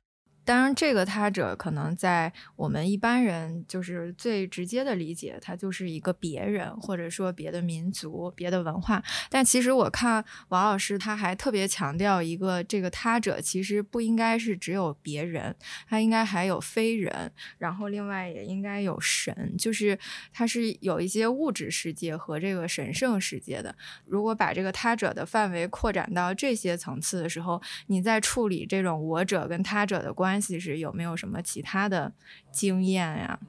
[0.46, 9.04] 当然，这个他者可能在我们一般人就是最直接的理解，他就是一个别人，或者说别的民族、别的文化。
[9.28, 15.56] 但其实我看王老师他还特别强调一个，这个他者其实不应该是只有别人，
[15.90, 19.98] 他应该还有非人，然后另外也应该有神，就是
[20.32, 23.76] 他是有一些物质世界和这个神圣世界的。
[24.06, 30.35] 如果把这个他者的范围扩展到这些层次的时候，你在处理这种我者跟他者的关。
[30.36, 32.12] 关系是有没有什么其他的
[32.52, 33.40] 经验呀？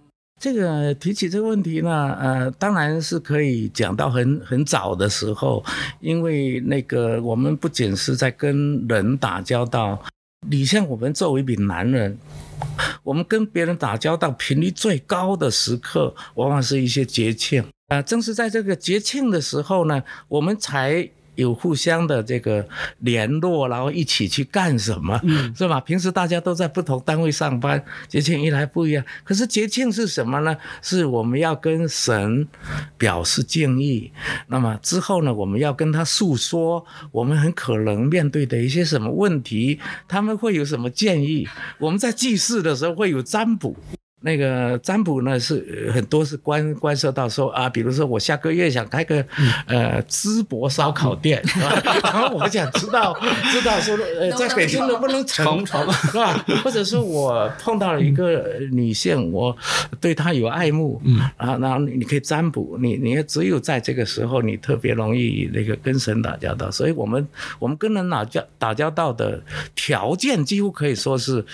[0.41, 5.65] 这个提起这个问题呢，呃，当然是可以讲到很很早的时候，
[5.99, 10.01] 因为那个我们不仅是在跟人打交道，
[10.49, 12.17] 你像我们作为一名男人，
[13.03, 21.11] 我们跟别人打交道频率最高的时刻，往往是一些节庆啊，正是在这个节庆的时候呢，我们才。
[21.37, 22.67] 有互相的这个
[22.99, 25.21] 联络，然后一起去干什么，
[25.55, 25.81] 是吧？
[25.81, 29.05] 平时大家都在不同单位上班，节庆一来不一样。
[29.23, 30.57] 可是节庆是什么呢？
[30.83, 32.49] 是我们要跟神
[32.99, 34.11] 表示敬意。
[34.49, 41.47] 那么之后呢，我们要跟他诉说我们很可能面对的一些什么问题，他们会有什么建议。
[41.79, 43.77] 我们在祭祀的时候会有占卜。
[44.27, 49.25] 那个占卜呢，是很多是关关涉到说啊，比如说我下个月想开个
[49.69, 51.41] 呃淄博烧烤店，
[52.03, 53.17] 然后我想知道
[53.53, 56.45] 知道说呃在北京能不能成成是吧？
[56.65, 59.57] 或者说我碰到了一个女性，我
[60.01, 67.25] 对她有爱慕，嗯啊，然后你可以占卜，你你也只有在这个时候，你特别容易那个跟神打交道，所以我们
[67.61, 69.41] 我们跟人打交打交道的
[69.77, 71.47] 条件几乎可以说是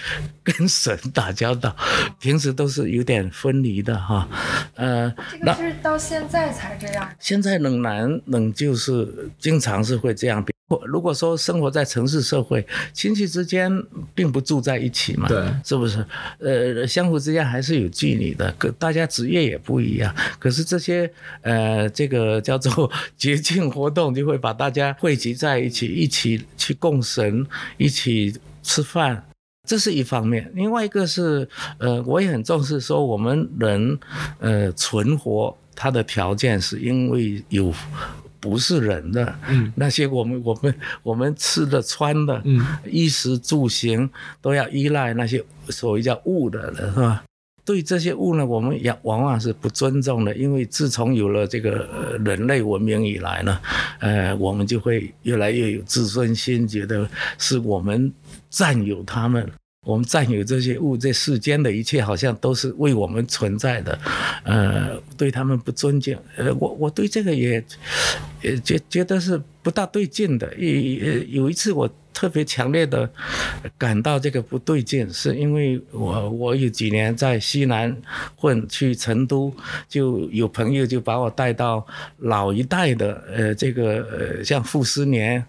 [0.42, 1.76] 跟神打交道，
[2.18, 2.50] 平时。
[2.52, 4.28] 都是有点分离的哈，
[4.76, 7.08] 呃，这个是到现在才这样。
[7.18, 10.44] 现在冷男冷就是经常是会这样。
[10.86, 13.70] 如果说生活在城市社会，亲戚之间
[14.14, 16.02] 并不住在一起嘛，对，是不是？
[16.38, 20.14] 呃，相互之间还是有距离的，可大家职业也不一样。
[20.38, 27.46] 可是这些呃，这个叫做 节庆活动，就会把大家汇集在一起，一起去供神，
[27.76, 29.22] 一起吃饭。
[29.68, 31.48] 这是一方面，另外一个是，
[31.78, 33.96] 呃，我也很重视说我们人，
[34.40, 37.72] 呃，存活它的条件是因为有
[38.40, 47.22] 不是人的，嗯，那些我们我们我们吃的穿的，嗯，衣食住行都要依赖那些所谓叫物的，是吧？
[47.64, 53.60] 对这些物呢，我们也往往是不尊重的，因为自从有了这个人类文明以来呢，
[54.00, 58.12] 呃，我们就会越来越有自尊心，觉得是我们。
[58.52, 59.50] 占有他们，
[59.86, 63.98] 我们占有这些物，这世间的一切好像都是为我们存在的，
[64.44, 67.64] 呃，对他们不尊敬，呃，我我对这个也，
[68.42, 70.52] 也觉觉得是不大对劲的。
[70.56, 71.88] 有有一次我。
[72.14, 73.08] 特别强烈的
[73.78, 77.96] 感到这个不对劲，是因为我我有几年在西南
[78.36, 79.52] 混，去成都
[79.88, 81.84] 就有朋友就把我带到
[82.18, 85.42] 老一代的呃这个呃像傅斯年，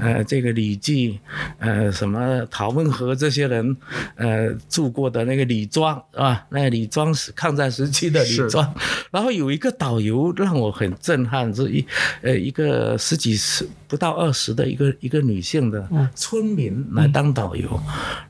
[0.00, 1.20] 呃这个李济，
[1.58, 3.76] 呃什么陶孟和这些人
[4.16, 6.46] 呃住过的那个李庄是吧？
[6.48, 8.74] 那李庄是抗战时期的李庄，
[9.12, 11.86] 然后有一个导游让我很震撼，是一
[12.22, 15.88] 呃一个十几十不到二十的一个一个女性的。
[16.14, 17.80] 村民来当导游，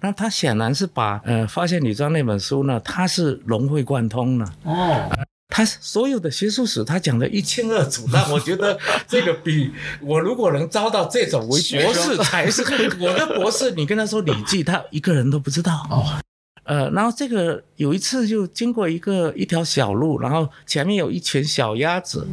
[0.01, 4.53] 那他显然是把呃发现女装那本书呢，他是融会贯通了。
[4.65, 5.11] 哦，
[5.49, 8.07] 他所有的学术史他讲的一清二楚。
[8.13, 12.63] 那我觉得这个比我如果能招到这种为博士才是
[13.01, 13.73] 我的博士。
[13.73, 15.87] 你跟他说《礼记》，他一个人都不知道。
[15.91, 16.21] 哦。
[16.67, 22.27] 呃，然后这个有一次就经过一个一条小路，然后前面有一群小鸭子，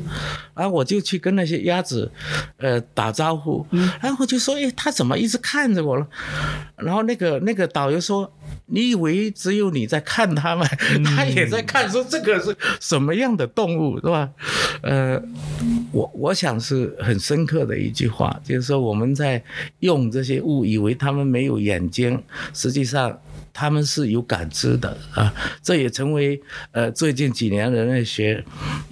[0.55, 2.11] 然后我就去跟那些鸭子，
[2.57, 3.63] 呃，打招呼，
[4.01, 6.07] 然后就说，哎，他怎么一直看着我了？
[6.77, 8.33] 然后那个那个导游说，
[8.65, 10.67] 你以为只有你在看他们？
[11.05, 14.27] 他也在看，说这个是什么样的动物，是吧？
[14.81, 15.21] 呃，
[15.91, 19.43] 我我想是很深刻的一句话，就是说我们在
[19.81, 22.19] 用这些物，以为他们没有眼睛，
[22.51, 23.15] 实际上。
[23.53, 28.43] 他们是有感知的啊，这也成为呃最近几年人类学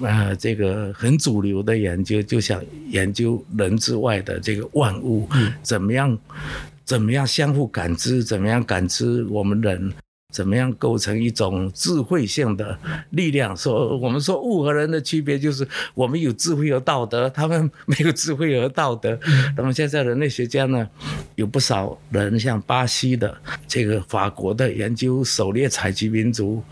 [0.01, 5.27] 啊这个很主流的研究，就想研究人之外的这个万物，
[5.63, 6.17] 怎么样
[6.85, 9.91] 怎么样相互感知，怎么样感知我们人。
[10.31, 12.77] 怎么样构成一种智慧性的
[13.11, 13.55] 力量？
[13.55, 19.19] 说我们说物和人的区别就是我们有智慧和道德，他们没有智慧和道德。
[19.55, 20.87] 那么现在人类学家呢，
[21.35, 26.63] 有不少人像巴西的、这个法国的研究狩猎采集民族，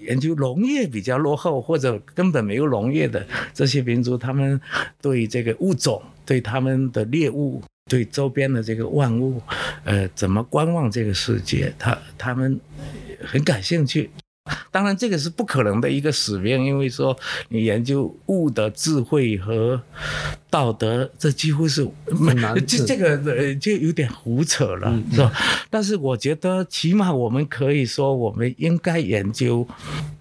[0.00, 4.58] 研究农业比较落后或者根本没有农业的这些民族，他们
[5.00, 7.62] 对这个物种、对他们的猎物。
[7.88, 9.40] 对周边的这个万物，
[9.84, 12.58] 呃，怎么观望这个世界，他他们
[13.24, 14.10] 很感兴趣。
[14.72, 17.16] 当然，这个是不可能的一个使命，因为说
[17.48, 19.80] 你研究物的智慧和
[20.50, 22.54] 道德，这几乎是很难。
[22.66, 25.32] 这这个呃，就有点胡扯了，是吧？
[25.70, 29.66] 但是我觉得，起码我们可以说，我们应该研究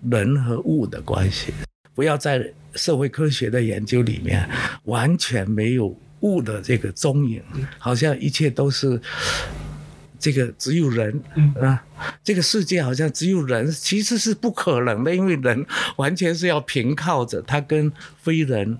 [0.09, 1.51] 人和物的关系，
[1.95, 4.47] 不要在社会科学的研究里面
[4.83, 5.95] 完全没有。
[6.21, 7.41] 物的这个踪影，
[7.77, 8.99] 好像一切都是
[10.17, 11.21] 这个只有人
[11.61, 11.83] 啊，
[12.23, 15.65] 这个世界好像只有人，其实是不可能的，因为人
[15.97, 18.77] 完全是要凭靠着他跟非人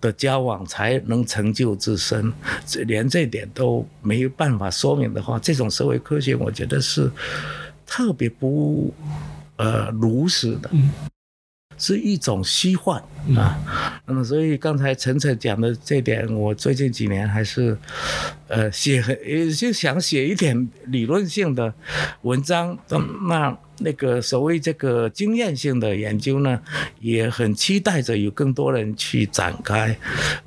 [0.00, 2.32] 的交往才能成就自身，
[2.86, 7.10] 连这点都没有办法说明的话，这种社会科学我觉得是
[7.86, 8.92] 特别不
[9.56, 10.70] 呃如实的。
[11.76, 13.02] 是一种虚幻
[13.36, 17.76] 啊，那么所以刚才晨晨讲的这点，我最近几年还是，
[18.48, 19.16] 呃，写很
[19.54, 21.72] 就想写一点理论性的
[22.22, 22.78] 文章，
[23.28, 23.56] 那。
[23.78, 26.58] 那个所谓这个经验性的研究呢，
[27.00, 29.96] 也很期待着有更多人去展开。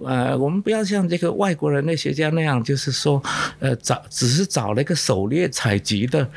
[0.03, 3.21] 呃，我们不要像这个外国人类学家那样，就是说，
[3.59, 6.27] 呃，找只是找了一个狩猎采集的，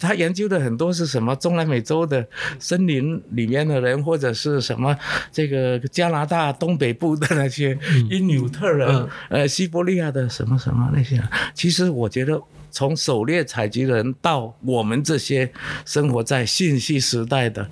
[0.00, 2.26] 他研究的很多是什么中南美洲的
[2.58, 4.96] 森林里面的人，或者是什么
[5.30, 7.78] 这个加拿大东北部的那些
[8.10, 11.22] 因纽特人，呃，西伯利亚的什么什么那些。
[11.54, 12.40] 其实我觉得。
[12.70, 15.50] 从狩猎采集人到我们这些
[15.84, 17.68] 生活在信息时代的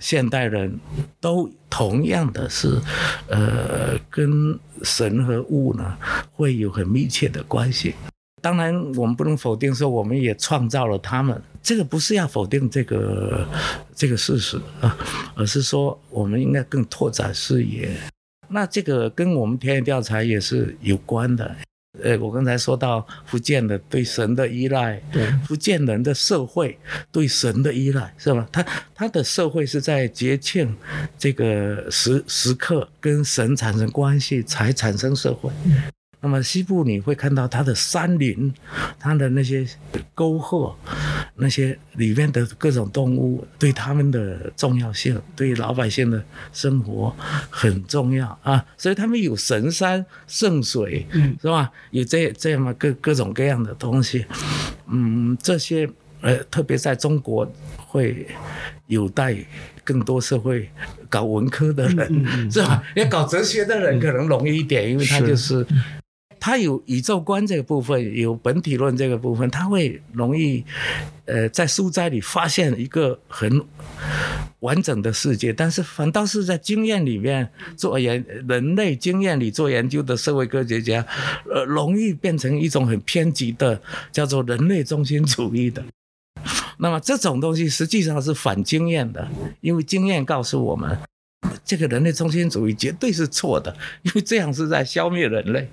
[0.00, 0.78] 现代人，
[1.20, 2.80] 都同样的是，
[3.28, 5.96] 呃，跟神和物呢
[6.32, 7.94] 会有很密切的关系。
[8.40, 13.46] 当然，我们不能否定说我们也创造了他们，这个不是要否定这个
[13.94, 14.96] 这个事实啊，
[15.36, 17.88] 而是说我们应该更拓展视野。
[18.48, 21.54] 那这个跟我们田野调查也是有关的。
[22.02, 26.78] 呃，我刚才说到福建的对神的依赖，对福建人的社会
[27.10, 28.48] 对神的依赖，是吧？
[28.52, 30.76] 他他的社会是在节庆
[31.18, 35.50] 这个时时刻跟神产生关系，才产生社会。
[36.24, 38.54] 那么西部你会看到它的山林，
[38.98, 39.66] 它的那些
[40.14, 40.72] 沟壑，
[41.34, 47.12] 那些里面的各种动物对他们的重要性，对老百姓的生活
[47.50, 48.64] 很重要啊。
[48.78, 51.72] 所以他们有神山圣水，嗯是吧？
[51.90, 54.24] 有这这样各各种各样的东西，
[54.86, 58.28] 嗯，这些呃，特别在中国会
[58.86, 59.36] 有待
[59.82, 60.70] 更多社会
[61.08, 62.80] 搞文科的人，是吧？
[62.94, 65.66] 要搞哲学的人可能容易一点，因为他就是。
[66.44, 70.64] 它有宇宙观这个部分，有本体论这个部分，它会容易，
[71.26, 73.64] 呃，在书斋里发现一个很
[74.58, 81.06] 完整的世界，但是反倒是在经验里面做研人类经验里做研究的社会科学家，
[81.48, 83.80] 呃，容易变成一种很偏激的，
[84.10, 85.84] 叫做人类中心主义的。
[86.78, 89.28] 那么这种东西实际上是反经验的，
[89.60, 90.98] 因为经验告诉我们。
[91.64, 95.68] 这个人类中心主义绝对是错的， 因为这样是在消灭人类。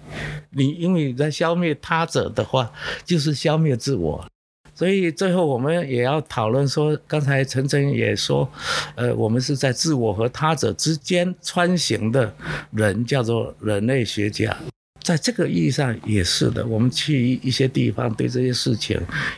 [0.52, 2.72] 你因为在消灭他者的话，
[3.06, 4.26] 就是消灭自我。
[4.74, 8.50] 所以最后我们也要讨论说，刚才陈真也说，
[8.96, 12.34] 呃，我们是在自我和他者之间穿行的
[12.72, 14.56] 人，叫做人类学家。
[15.02, 18.98] 在这个意义上也是的，我们去一些地方，对这些事情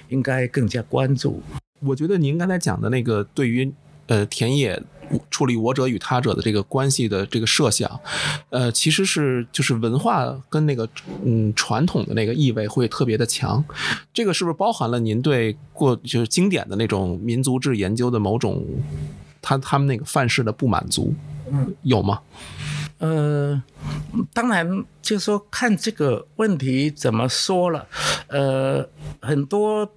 [0.10, 1.42] 应该更加关注。
[1.80, 3.72] 我觉得您刚才讲的那个对于
[4.08, 4.80] 呃田野。
[5.30, 8.00] 处理我者与他者的这个关系的这个设想，
[8.50, 10.88] 呃，其实是就是文化跟那个
[11.24, 13.64] 嗯传统的那个意味会特别的强，
[14.14, 18.66] 这个是不是包含了您对过就是经典的那种民族志研究的某种
[19.42, 21.14] 他他们那个范式的不满足？
[21.52, 22.20] 嗯，有吗？
[23.02, 23.60] 呃，
[24.32, 27.88] 当然，就说看这个问题怎么说了。
[28.28, 28.88] 呃，
[29.20, 29.92] 很多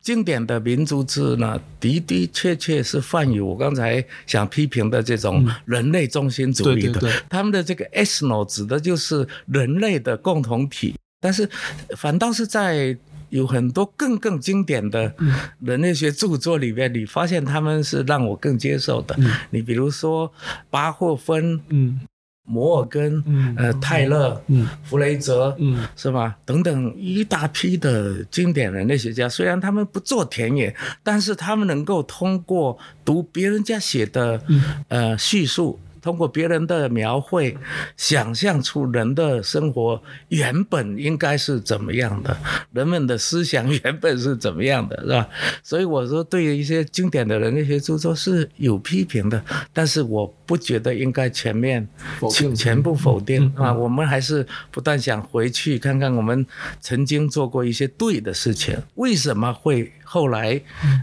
[0.00, 7.00] 经典的民族志呢，的的确确是泛有我刚才想批评的这种人类中心主义的。
[7.30, 11.48] 他们的这个 ethno 指的就是人类的共同体，但是
[11.96, 12.98] 反倒是在
[13.28, 15.14] 有很多更更经典的
[15.60, 19.16] 人类学著作里面，你发现他们是让我更接受的。
[19.50, 20.32] 你比如说
[20.70, 22.00] 巴霍芬，嗯。
[22.48, 23.22] 摩尔根，
[23.56, 24.40] 呃，泰勒，
[24.82, 25.54] 弗雷泽，
[25.94, 26.34] 是吧？
[26.46, 34.42] 等等一大批的经典人类学家，虽然他们不做田野，但是他们能够通过读别人家写的，
[34.88, 35.78] 呃，叙述。
[36.00, 37.56] 通过别人的描绘，
[37.96, 42.36] 想象出人的生活原本应该是怎么样的，
[42.72, 45.28] 人们的思想原本是怎么样的，是吧？
[45.62, 51.86] 所以我说，对于一些经典的人那些著作是有批评的，但是我不觉得应该全面
[52.30, 53.72] 全全部否定啊。
[53.72, 56.46] 我们还是不断想回去看看我们
[56.80, 59.92] 曾经做过一些对的事情，为什么会？
[60.10, 60.58] 后来，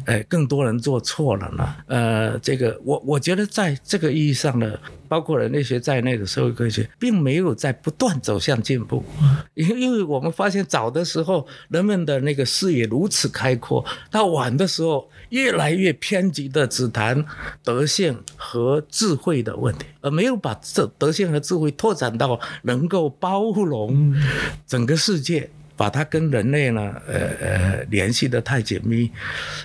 [0.07, 1.75] 呃，更多人做错了呢。
[1.85, 4.73] 呃，这个我我觉得在这个意义上呢，
[5.07, 9.03] 包括人类学在内的社会科学，并没有在不断走向进步。
[9.53, 17.23] 因因为我们发现早的时候人们的那个视野如此开阔，到晚的时候越来越偏激的只谈
[17.63, 24.15] 德性和智慧的问题，而没有把这德性和智慧拓展到能够包容
[24.65, 25.51] 整个世界。
[25.77, 29.11] 把它跟人类呢，呃呃联系的太紧密，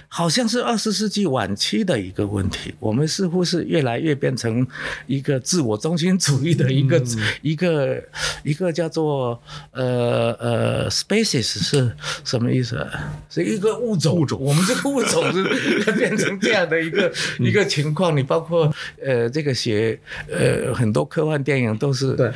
[0.08, 2.74] 好像是二十世纪晚期的一个问题。
[2.80, 4.66] 我们似乎是越来越变成
[5.06, 7.02] 一个自我中心主义的一个
[7.42, 8.02] 一个
[8.42, 9.40] 一个叫做
[9.72, 11.92] 呃呃 species 是
[12.24, 12.86] 什么意思？
[13.28, 14.16] 是一个物种。
[14.16, 14.40] 物种。
[14.40, 18.16] 我们这个物种是变成这样的一个 一个情况。
[18.16, 19.98] 你包括呃这个写
[20.28, 22.32] 呃很多科幻电影都是对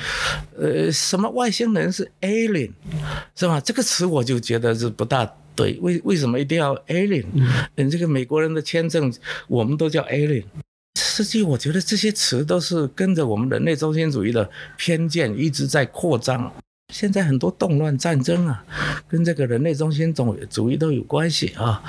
[0.57, 2.71] 呃什么外星人是 alien
[3.35, 3.61] 是吧？
[3.65, 7.25] 这个词我就觉得是不大对，为为什么一定要 alien？
[7.77, 9.13] 嗯，这个美国人的签证
[9.49, 10.45] 我们都叫 alien。
[10.97, 16.53] 实际我觉得这些词都是跟着我们人类中心主义的偏见一直在扩张。
[16.93, 18.65] 现在很多动乱战争啊，
[19.09, 21.83] 跟这个人类中心主主义都有关系啊。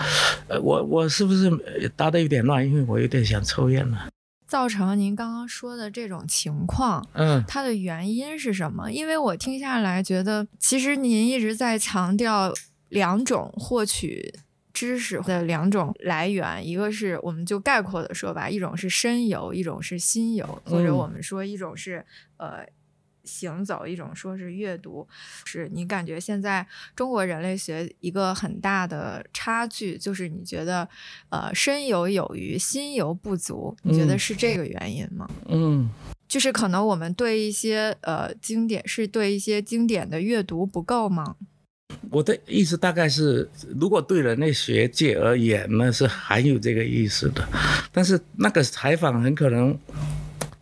[0.47, 1.51] 呃，我我是不是
[1.95, 2.65] 答的有点乱？
[2.65, 4.07] 因为我有点想抽烟了。
[4.47, 8.91] 造成您刚刚说的这种情况，嗯，它的原因是什么？
[8.91, 12.53] 因为我听下来觉得，其实您一直在强调
[12.89, 14.33] 两种获取
[14.71, 22.05] 知识的两种来源，一个是我们就概括的说吧，一种是深游，一种是新游，或者我们说一种是
[22.37, 22.65] 呃。
[23.25, 25.07] 行走一种说是阅读，
[25.45, 26.65] 是你感觉现在
[26.95, 30.87] 中国人类学一个很大的差距，就是你觉得
[31.29, 35.29] 呃身有有余，心有不足，你觉得是这个原因吗？
[35.47, 35.89] 嗯，
[36.27, 41.35] 就是可能我们对一些呃经典是对一些经典的阅读不够吗？
[42.11, 43.49] 我的意思大概是，
[43.79, 47.47] 如果对人类学界而言呢，是含有这个意思的，
[47.91, 49.77] 但是那个采访很可能。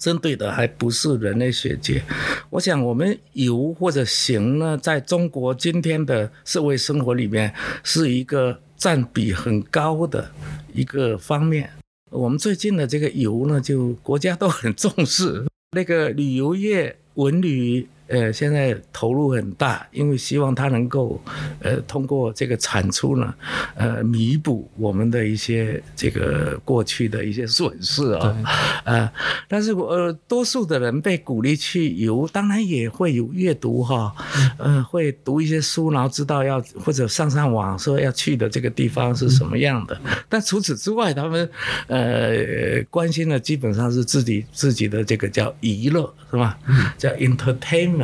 [0.04, 2.04] 针对的还不是人类学界，
[2.50, 7.54] 我想我们游或者行呢，在中国今天的社会生活里面
[7.86, 10.30] 是一个占比很高的
[10.74, 11.70] 一个方面。
[12.10, 17.88] 我们最近的这个游呢，就国家都很重视，那个旅游业、文旅。
[18.14, 21.20] 呃现在投入很大，因为希望它能够
[21.60, 23.34] 呃通过这个产出呢，
[23.76, 28.38] 呃弥补我们的一些这个过去的一些损失啊，
[28.86, 29.12] 呃，
[29.48, 34.14] 但是我呃多数的人被鼓励去游，当然也会有阅读哈，
[34.60, 40.00] 呃会读一些书，然后知道要或者上上网说要去的这个地方是什么样的，
[40.30, 41.50] 但除此之外，他们
[41.88, 46.58] 呃关心的基本上是自己自己的这个叫娱乐是吧？
[46.98, 48.03] 叫 entertainment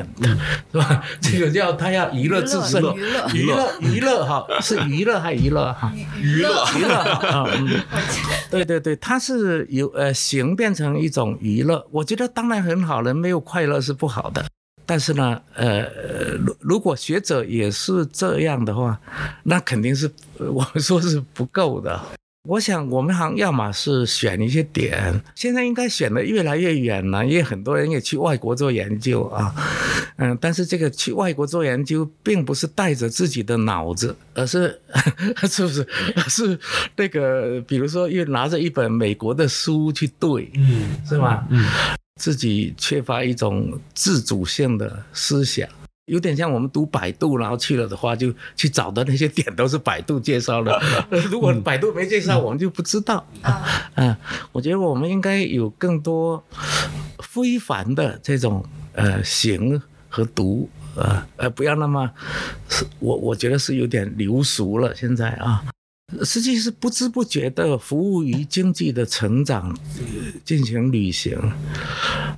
[0.71, 1.03] 是吧？
[1.21, 5.91] 这个叫他要娱乐自身，娱乐娱乐娱乐哈，是娱乐还娱乐哈？
[6.19, 7.81] 娱乐娱乐啊，嗯，
[8.49, 14.45] 对对对，它是由呃形变成一种娱乐，我觉得当然很好，人没有快乐是不好的。
[14.85, 15.81] 但是呢，呃，
[16.43, 18.99] 如如果学者也是这样的话，
[19.43, 22.01] 那肯定是呃 我们说是不够的。
[22.47, 29.53] 我想我们行要么是选一些点，现在应该选的越来越远了，因为很多人也去外国做研究啊，
[30.17, 34.79] 嗯，但是这个去外国做研究，并不是带着自己的脑子，而是
[35.49, 35.85] 是不是
[36.29, 36.59] 是
[36.95, 41.45] 那个，比如说又拿着一本美国的书去对，嗯是吗？
[41.49, 41.67] 嗯
[42.19, 45.65] 自己缺乏一种自主性的思想，
[46.09, 50.81] 有点像我们读百度，然后去了的话，就去找的那些点都是百度介绍的。
[51.29, 53.25] 如果百度没介绍，我们就不知道。
[53.41, 53.63] 啊，
[53.95, 54.15] 嗯，
[54.51, 56.43] 我觉得我们应该有更多
[57.19, 62.09] 非凡的这种呃行和读，呃呃，不要那么，
[62.67, 64.93] 是我我觉得是有点流俗了。
[64.95, 65.63] 现在啊，
[66.23, 70.05] 实际是不知不觉的服务于经济的成长，呃
[70.43, 71.37] 进行旅行，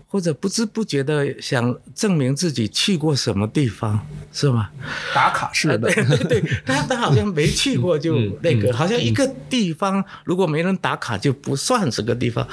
[0.08, 4.70] 或者不知不觉的想证明自己去过什么地方，是吗？
[5.16, 12.48] 打卡式的对对对，他他好像没去过就嗯那个，嗯好像一个地方如果没人打卡就不算是个地方。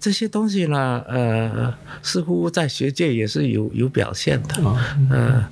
[0.00, 1.72] 这些东西呢，呃，
[2.02, 4.54] 似乎在学界也是有有表现的。
[5.10, 5.48] 呃，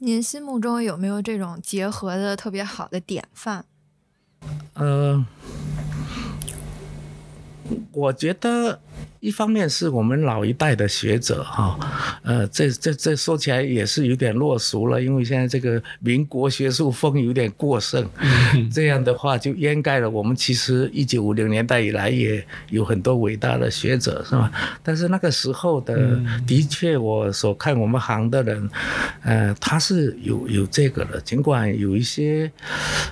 [0.00, 3.64] 您心目中有没有这种结合的特别好的典范？
[4.74, 5.24] 呃，
[7.92, 8.80] 我觉得
[9.20, 11.78] 一方面是我们老一代的学者哈，
[12.22, 18.06] 呃，这这这说起来也是有点落俗了，因为现在这个民国学术风有点过盛，
[18.72, 24.50] 这样的话就掩盖了我们其实一九五零年代以来也有很多伟大的学者是吧？
[24.84, 28.70] 但是那个时候的的确，我所看我们行的人，
[29.22, 32.50] 呃，他是有有这个的，尽管有一些，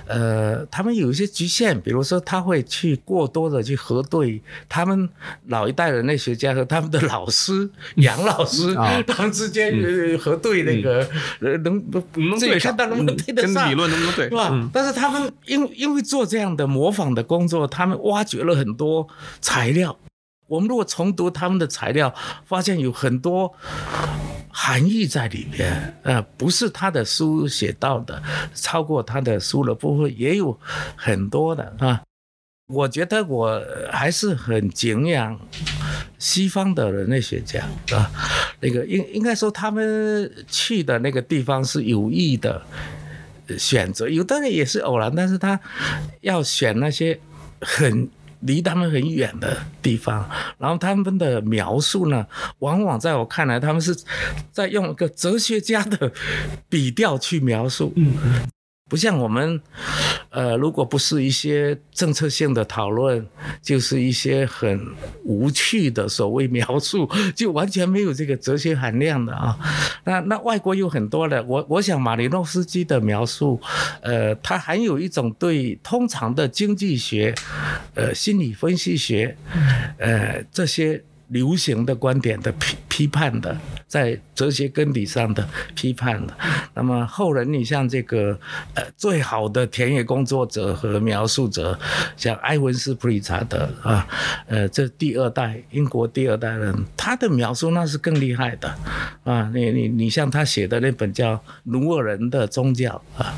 [0.07, 5.09] 呃，他们有一些局限，比如说他会去过多的去核对他们
[5.47, 11.07] 老一代人类学家和他们的老师 杨老师啊他们之间呃核对那个
[11.41, 11.83] 呃能
[12.15, 14.29] 能对上，看到能不能嗯对得上跟理论能不能对？
[14.29, 14.49] 是吧？
[14.51, 19.07] 嗯但是他们因因为做这样的模仿的工作，他们挖掘了很多
[19.41, 19.95] 材料。
[20.47, 22.13] 我们如果重读他们的材料，
[22.45, 23.51] 发现有很多
[24.51, 28.21] 含义在里面，呃，不是他的书写到的，
[28.53, 30.57] 超过他的书的部分也有
[30.95, 32.01] 很多的啊。
[32.67, 33.61] 我觉得我
[33.91, 35.39] 还是很敬仰
[36.17, 38.11] 西方的人类学家啊，
[38.59, 42.61] 那个应应该说他们去的那个地方是有意的
[43.57, 45.59] 选择，有的人也是偶然，但是他
[46.21, 47.19] 要选那些
[47.61, 48.09] 很。
[48.41, 52.27] 离他们很远的地方，然后他们的描述呢，
[52.59, 53.95] 往往在我看来，他们是
[54.51, 56.11] 在用一个哲学家的
[56.69, 58.13] 笔调去描述，嗯
[58.95, 59.59] 不像我们，
[60.29, 63.27] 呃，如果不是一些政策性的讨论，
[63.61, 64.87] 就是一些很
[65.25, 69.59] 无趣的所谓描述， 就完全没有这个哲学含量的啊。
[70.05, 73.59] 那那外国有很多的，我我想马林诺斯基的描述，
[73.99, 77.35] 呃，它含有一种对通常的经济学、
[77.95, 79.35] 呃心理分析学，
[79.99, 81.03] 呃这些。
[81.29, 83.57] 流行的观点的批批判的，
[83.87, 86.33] 在哲学根底上的批判的。
[86.73, 88.37] 那么后人，你像这个
[88.73, 91.77] 呃最好的田野工作者和描述者，
[92.15, 94.07] 像埃文斯普里查德啊，
[94.47, 98.73] 呃这第二代英国第二代人，他的描述那是更厉害的
[99.23, 99.51] 啊。
[99.53, 103.33] 你你你像他写的那本叫《努尔人的宗教》啊。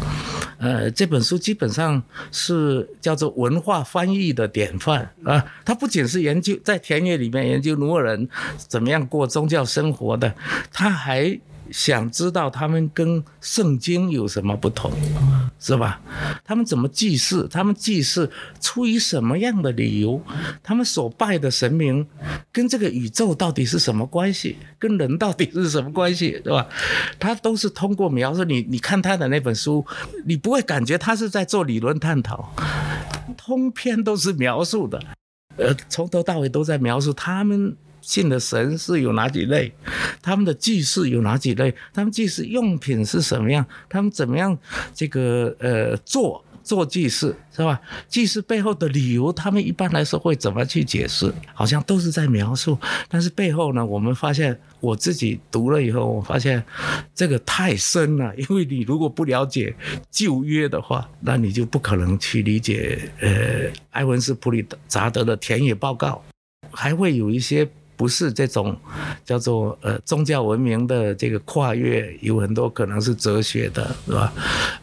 [0.60, 2.01] 呃，这本书基本上
[2.32, 5.45] 是叫做文化翻译的典范啊。
[5.64, 8.28] 他不仅是研究在田野里面研究努尔人
[8.58, 10.34] 怎么样过宗教生活的，
[10.72, 11.39] 他还
[11.72, 14.91] 想知道他们跟圣经有什么不同，
[15.59, 16.01] 是吧？
[16.43, 17.47] 他们怎么祭祀？
[17.49, 20.22] 他们祭祀出于什么样的理由？
[20.63, 22.07] 他们所拜的神明
[22.51, 24.57] 跟这个宇宙到底是什么关系？
[24.80, 26.39] 跟人到底是什么关系？
[26.43, 26.68] 对吧？
[27.20, 29.86] 他都是通过描述你，你看他的那本书，
[30.26, 32.53] 你不会感觉他是在做理论探讨，
[33.36, 35.01] 通篇都是描述的。
[35.57, 39.72] 呃，从头到尾都在描述他们信的神是有哪几类，
[40.22, 44.58] 他们的祭祀有哪几类，他们祭祀用品是什么样，他们怎么样
[44.93, 46.43] 这个呃做。
[46.64, 47.80] 做祭祀是吧？
[48.10, 51.34] 祭祀背后的理由，他们一般来说会怎么去解释？
[51.54, 52.78] 好像都是在描述，
[53.08, 56.62] 但是背后呢，我们发现我自己读了以后，我发现
[57.16, 58.36] 这个太深了。
[58.36, 59.74] 因为你如果不了解
[60.12, 66.22] 旧约的话，那你就不可能去理解呃埃文斯普里扎德的田野报告，
[66.70, 67.66] 还会有一些。
[67.98, 68.78] 不是这种
[69.26, 74.32] 叫做呃宗教文明的这个跨越，有很多可能是哲学的，是吧？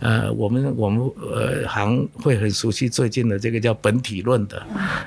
[0.01, 4.61] 呃，我们我们呃行会很熟悉最近的这个叫本体论的，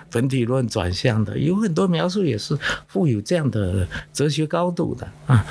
[0.10, 5.46] 本体论转向的，有很多描述也是富有这样的哲学高度的啊。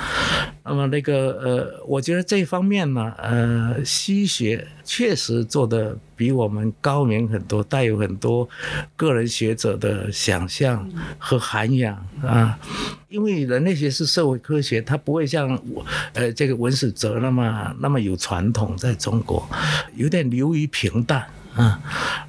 [0.67, 8.47] 那么那个呃，我觉得这方面呢，呃，西学确实做的比我们高明很多，带有很多
[8.95, 10.87] 个人学者的想象
[11.17, 12.59] 和涵养啊。
[13.07, 19.47] 因为人类学是社会科学，它不会像我呃这个文史哲那么那么有传统，在中国
[19.95, 21.79] 有点流于平淡啊。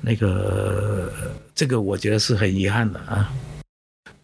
[0.00, 1.12] 那个
[1.54, 3.28] 这个我觉得是很遗憾的啊。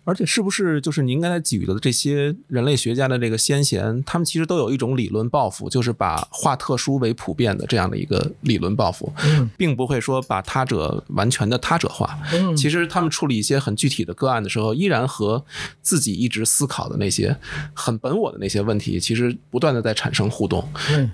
[0.05, 9.13] 而且是不是就是您刚才举的这些人类学家的这个先贤，他们其实都有一种理论抱负，就是把化特殊为普遍的这样的一个理论抱负，
[9.57, 12.19] 并不会说把他者完全的他者化。
[12.57, 15.45] 其实他们处理一些很具体的个案的时候，依然和
[15.81, 17.37] 自己一直思考的那些
[17.73, 20.67] 很本我的那些问题，其实不断的在产生互动。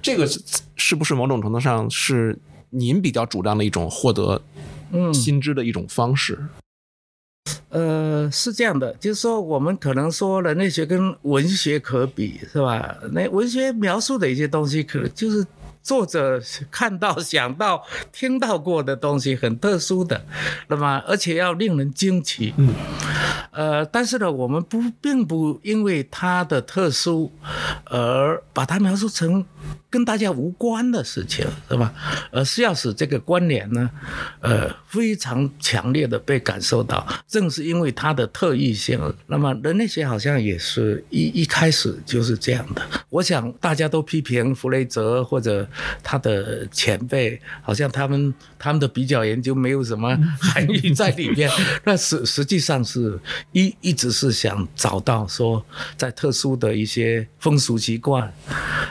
[0.03, 0.28] 这个
[0.76, 2.38] 是不是某种程度上是
[2.70, 4.43] 您比较主张的一种获得
[5.14, 6.38] 新知的一种方式？
[7.70, 12.96] 呃，是这样的，就是说，我们可能说人类学跟文学可比，是吧？
[13.12, 15.46] 那文学描述的一些东西，可能就是
[15.82, 16.40] 作者
[16.70, 20.20] 看到、想到、听到过的东西，很特殊的，
[20.68, 22.52] 那么而且要令人惊奇。
[22.56, 22.74] 嗯。
[23.52, 27.32] 呃，但是呢，我们不并不因为它的特殊
[27.84, 29.44] 而把它描述成。
[29.91, 31.93] 跟大家无关的事情，是吧？
[32.30, 33.91] 而是要使这个关联呢，
[34.41, 37.05] 呃，非常强烈的被感受到。
[37.26, 42.80] 正是因为它的特异性，那么人类学好像也是一一开始就是这样的。
[43.09, 45.68] 我想大家都批评弗雷泽或者
[46.05, 51.51] 他的前辈，好像他们他们的比较研究没有什么 含义在里边。
[51.82, 53.18] 那实实际上是
[53.51, 55.64] 一一直是想找到说，
[55.97, 58.32] 在特殊的一些风俗习惯，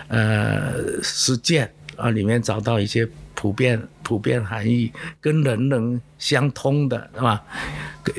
[0.09, 0.88] 呃。
[1.03, 7.43] 实践啊，里面找到一些普遍、普遍含义，跟人能相通的，是吧？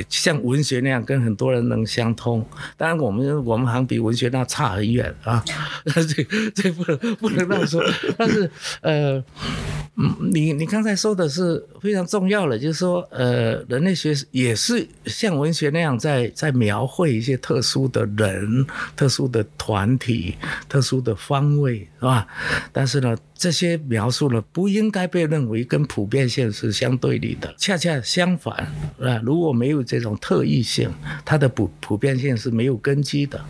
[0.09, 2.47] 像文学那样跟很多人能相通，
[2.77, 5.43] 当然我们我们好像比文学那差很远啊，
[5.85, 7.83] 这这不能不能这样说。
[8.17, 8.49] 但是
[8.83, 9.23] 呃，
[9.97, 18.65] 嗯你你刚才说的是非常重要的，就是说呃，人类学也是像文学那样在在描绘一些特殊的人、
[18.97, 20.37] 特殊的团体、
[20.69, 22.27] 特殊的方位，是吧？
[22.73, 28.55] 但是呢，这些描述呢不应该被认为跟普遍性是相对立的，恰恰相反
[29.01, 30.91] 啊，如果没有这种特异性，
[31.25, 33.45] 它的普普遍性是没有根基的。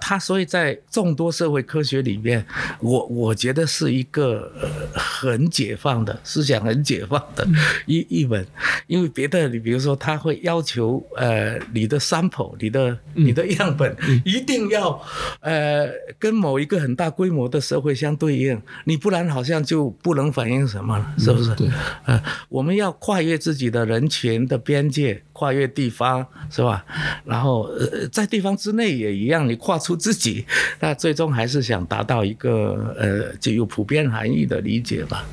[0.00, 2.44] 它所以在众多社会科学里面，
[2.80, 4.50] 我我觉得是一个
[4.94, 7.46] 很解放的思想，很解放的
[7.86, 8.46] 一一本。
[8.86, 13.94] 因为别的，你比如说，他会要求呃你的 sample，你的你的样本
[14.24, 15.00] 一定要
[15.40, 15.86] 呃
[16.18, 21.54] 跟某一个很大规模的社会相对应，你不然好像就不能反映什么了，是不是？
[21.54, 21.68] 对，
[22.06, 26.84] 呃，我们要跨越自己的人群的边界，跨越地方，是吧？
[27.24, 29.96] 然后呃在地方之内也一样，你跨出。
[29.98, 30.46] 自己，
[30.80, 35.26] 那最终还是想达到一个呃，就有普遍含义的理解吧。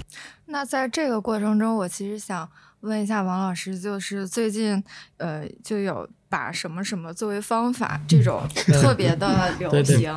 [0.47, 2.49] 那在这个过程中，我其实想
[2.81, 4.83] 问一下王老师，就是最近
[5.17, 10.11] 呃，就有把什么什么作为方法这种特别的流行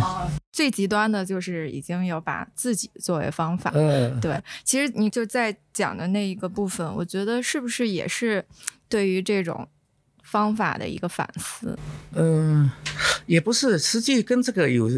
[0.00, 3.70] 啊，最极端的就是已经有把自己作为方法。
[3.74, 8.44] 嗯，对，其实你就在讲的那一个部分，我觉得是不是也是
[8.92, 9.66] 对于这种。
[10.24, 11.78] 方法的一个反思，
[12.14, 12.70] 嗯，
[13.26, 14.88] 也不是，实际跟这个有，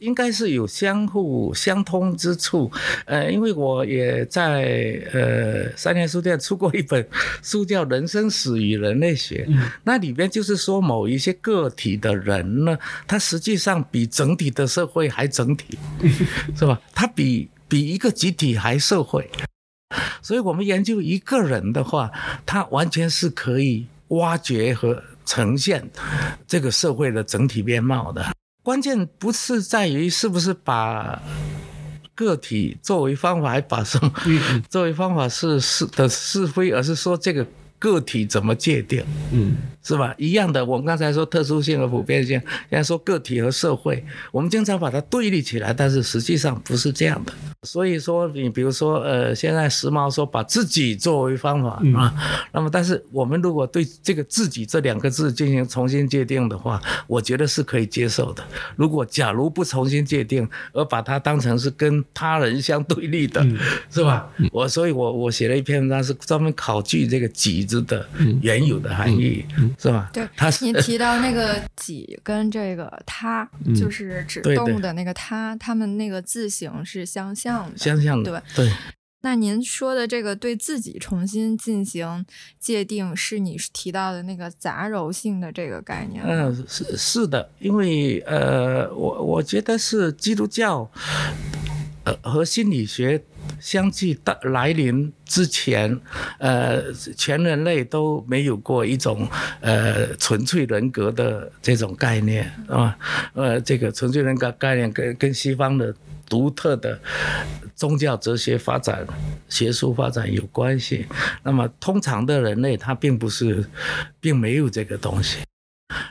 [0.00, 2.70] 应该是有相互相通之处，
[3.04, 7.06] 呃，因为我也在呃三联书店出过一本
[7.42, 9.44] 书，叫《人生史与人类学》，
[9.84, 15.76] 那里边就是说某一些个体的人呢，他实际上比整体的社会还整体，
[16.56, 16.80] 是吧？
[16.94, 19.28] 他比比一个集体还社会，
[20.22, 22.10] 所以我们研究一个人的话，
[22.46, 23.86] 他完全是可以。
[24.10, 25.88] 挖掘和呈现
[26.44, 31.22] 这个社会的整体面貌的关键，不是在于是不是把
[32.12, 34.12] 个体作为方法，还把什么
[34.68, 37.46] 作为方法是是的是非，而是说这个
[37.78, 39.00] 个体怎么界定。
[39.30, 40.14] 嗯，是吧？
[40.18, 47.32] 一样的，我们刚才说特殊性和普遍性，现在说个体和社会，我们经常把它对立起来，但是实际上不是这样的。
[47.62, 52.14] 所以说，你比如说，呃，现在时髦说把自己作为方法啊，
[52.52, 58.42] 那么但是我们如果对这个“自己”这两个字进行重新界定的话，我觉得是可以接受的。
[58.76, 63.46] 如果假如不重新界定，而把它当成是跟他人相对立的，
[63.90, 64.26] 是吧？
[64.52, 68.08] 我所以，我我写了一篇文章，是专门考据这个“己”字的
[68.40, 69.44] 原有的含义，
[69.78, 70.10] 是吧？
[70.12, 77.78] 对，他你提到那个“己”跟这个“他”，就是指动物的那个“他”，他们那个字形是相像的。
[77.78, 78.72] 相像的，对对。
[79.22, 82.24] 那您说的这个对自己重新进行
[82.58, 86.24] 界定，是你提到的那个杂糅性的这个概念？
[86.24, 90.90] 嗯，是是的，因为呃，我我觉得是基督教，
[92.04, 93.22] 呃，和心理学
[93.60, 96.00] 相继到来临之前，
[96.38, 99.28] 呃，全人类都没有过一种
[99.60, 102.96] 呃纯粹人格的这种概念，啊？
[103.34, 105.94] 呃，这个纯粹人格概念跟跟西方的。
[106.30, 106.96] 独特的
[107.74, 109.04] 宗教哲学发展、
[109.48, 111.04] 学术发展有关系。
[111.42, 113.64] 那么，通常的人类他并不是，
[114.20, 115.38] 并没有这个东西。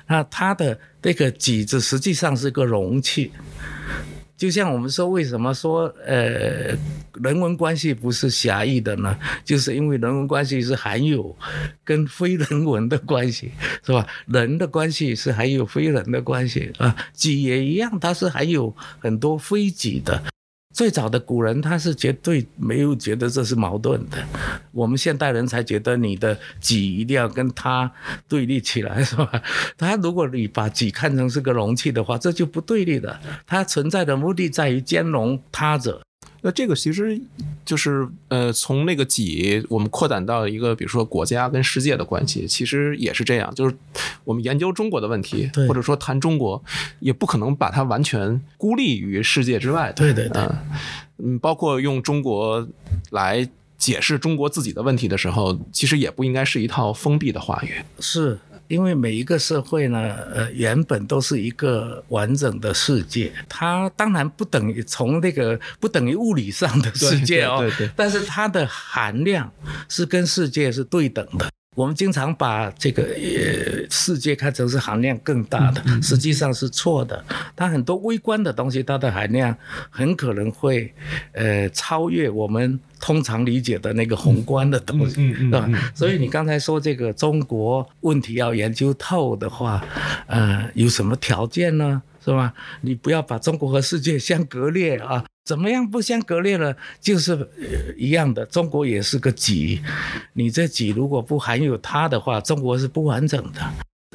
[0.08, 3.32] 那他的这个己子实际上是个容器。
[4.40, 6.74] 就像我们说，为什么说呃
[7.22, 9.20] 人文关系不是狭义的呢？
[9.44, 11.36] 就是因为人文关系是含有
[11.84, 13.52] 跟非人文的关系，
[13.86, 14.08] 是吧？
[14.28, 20.24] 人的关系是含有非人的关系啊，己也一样，它是含有很多非己的。
[20.74, 24.17] 最早的古人他是绝对没有觉得这是矛盾的，
[24.72, 27.91] 我们现代人才觉得你的己一定要跟他
[28.28, 29.41] 对立起来，是吧？
[29.78, 33.20] 他如果你把己看成是个容器的话，这就不对立的。
[33.47, 36.01] 它存在的目的在于兼容他者。
[36.42, 37.20] 那这个其实
[37.66, 43.54] 就是呃，从那个己，我们扩展到一个，比如说国家跟世界的关系，其实也是这样。
[43.56, 43.76] 就是
[44.24, 46.64] 我们研究中国的问题，或者说谈中国，
[47.00, 49.92] 也不可能把它完全孤立于世界之外。
[49.94, 50.42] 对对对，
[51.18, 52.68] 嗯，包括用中国
[53.12, 57.74] 来解释中国自己的问题的时候，其实也不应该是一套封闭的话语。
[58.00, 58.38] 是。
[58.70, 69.51] 因为每一个社会呢，呃，原本都是一个完整的世界，它当然不等于从那个不等于物理上的世界哦，对对，但是它的含量
[69.89, 71.49] 是跟世界是对等的。
[71.76, 77.24] 我们经常把这个呃世界看成是含量更大的，实际上是错的。
[77.55, 79.55] 它很多微观的东西，它的含量
[79.89, 80.91] 很可能会
[81.34, 85.70] 呃超越我们通常理解的那个宏观的东西，是吧？
[85.93, 89.86] 所以你刚才说这个中国问题要研究透的话，
[90.26, 92.01] 呃，有什么条件呢？
[92.34, 92.54] 是吧？
[92.82, 95.26] 你不要把中国和世界相割裂啊。
[95.46, 96.78] 怎么样不相割裂了？
[97.02, 97.50] 就是
[97.98, 99.82] 一样的，中国也是个己，
[100.34, 103.60] 你这己如果不含有它的话，中国是不完整的。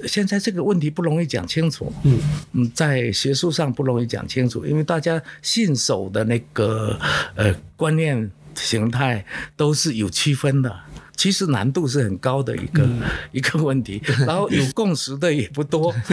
[0.07, 2.21] 现在这个问题不容易讲清楚，嗯
[2.53, 6.97] 嗯，在学术上不容易讲清楚，因为大家信守的那个
[7.35, 9.25] 呃观念形态
[9.57, 10.79] 都是有区分的，
[11.17, 12.89] 其实难度是很高的一个
[13.33, 15.93] 一个问题， 然后有共识的也不多。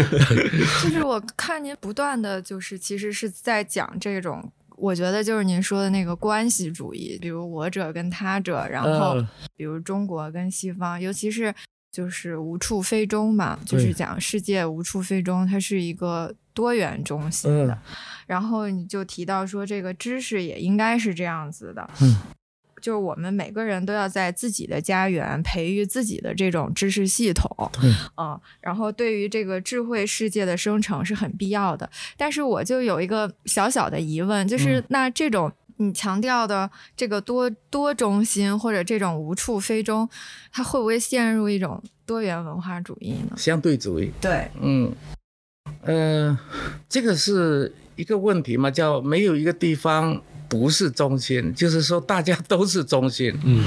[0.84, 4.52] 就是我看您不断的就是其实是在讲这种。
[4.78, 9.16] 我觉得就是您说的那个关系主义，比如我者跟他者，然后
[9.56, 11.54] 比如中国跟西方，尤其是
[11.92, 17.78] 就是无处非中嘛，就是讲世界无处非中，它是一个多元中心的。
[18.26, 21.88] 然后你就提到说，这个知识也应该是这样子的。
[22.82, 27.72] 就是我们每个人都要在自己的家园培育自己的这种知识系统，
[28.18, 31.90] 嗯，然后对于这个智慧世界的生成是很必要的。
[32.18, 40.10] 但是我就有一个小小的疑问，就是那这种你强调的这个多多中心或者这种无处非中，
[40.52, 43.38] 它会不会陷入一种多元文化主义呢？
[43.38, 44.92] 相对主义，对，嗯，
[45.84, 46.38] 呃，
[46.90, 50.22] 这个是一个问题嘛，叫没有一个地方。
[50.52, 53.34] 不是中心，就是说大家都是中心。
[53.46, 53.64] 嗯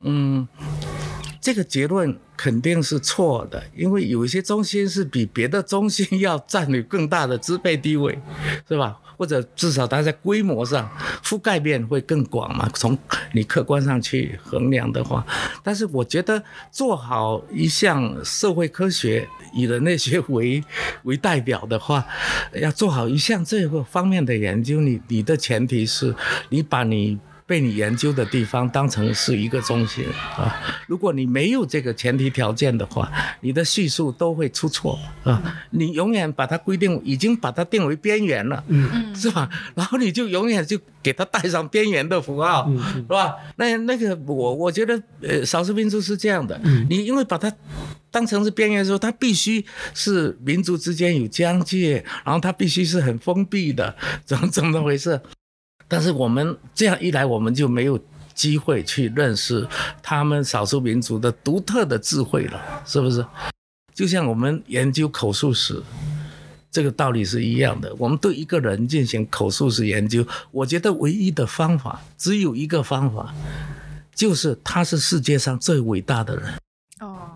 [0.00, 0.48] 嗯，
[1.40, 8.18] 这个结论肯定是错的，因为有一些中心是比别的中心要占有更大的支配地位，
[8.68, 8.98] 是吧？
[9.16, 10.90] 或者至少它在规模上
[11.22, 12.68] 覆盖面会更广嘛？
[12.74, 12.96] 从
[13.32, 15.24] 你客观上去衡量的话，
[15.62, 20.62] 但是我觉得做好一项社会科学以人类学为
[21.04, 22.04] 为代表的话，
[22.54, 26.14] 要做好一项这个方面的研究，你你的前提是
[26.48, 30.04] 你把你被你研究的地方当成是一个中心
[30.36, 30.54] 啊。
[30.86, 35.42] 如果你没有这个前提条件的话，你的叙述都会出错啊。
[35.70, 39.48] 你永远把它规定，已经把它定为边缘了，嗯，是吧？
[39.74, 43.34] 然后你就永远就给它带上边缘的符号，是吧？
[43.56, 47.52] 那那个我我觉得呃，少数民族是这样的，你因为把它。
[48.10, 53.92] 当成是边缘的时候，它必须是民族之间有疆界，然后它必须是很封闭的，
[54.24, 55.20] 怎么怎么回事？
[55.86, 57.98] 但是我们这样一来，我们就没有
[58.34, 59.66] 机会去认识
[60.02, 63.24] 他们少数民族的独特的智慧了，是不是？
[63.94, 65.80] 就像我们研究口述史，
[66.68, 67.94] 这个道理是一样的。
[67.96, 73.32] 我们对一个人进行口述史研究，我觉得唯一的方法只有一个方法，
[74.12, 76.54] 就是他是世界上最伟大的人。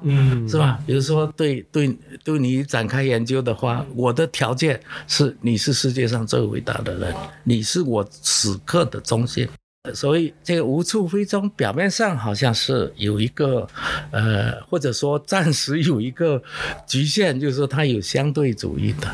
[0.03, 0.79] 嗯，是吧？
[0.87, 9.49] 比如说，对对对你展开研究的话，我的条件是你是世界上最伟大的人，你是我此刻的中心。
[9.95, 13.67] 所以这个无处非中，表面上好像是有一个，
[14.11, 16.43] 呃，或者说暂时有一个
[16.87, 19.09] 局限，就是说它有相对主义的，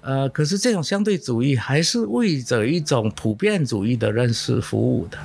[0.00, 5.18] 呃，可是这种相对主义还是为着一种普遍主义的认识服务的。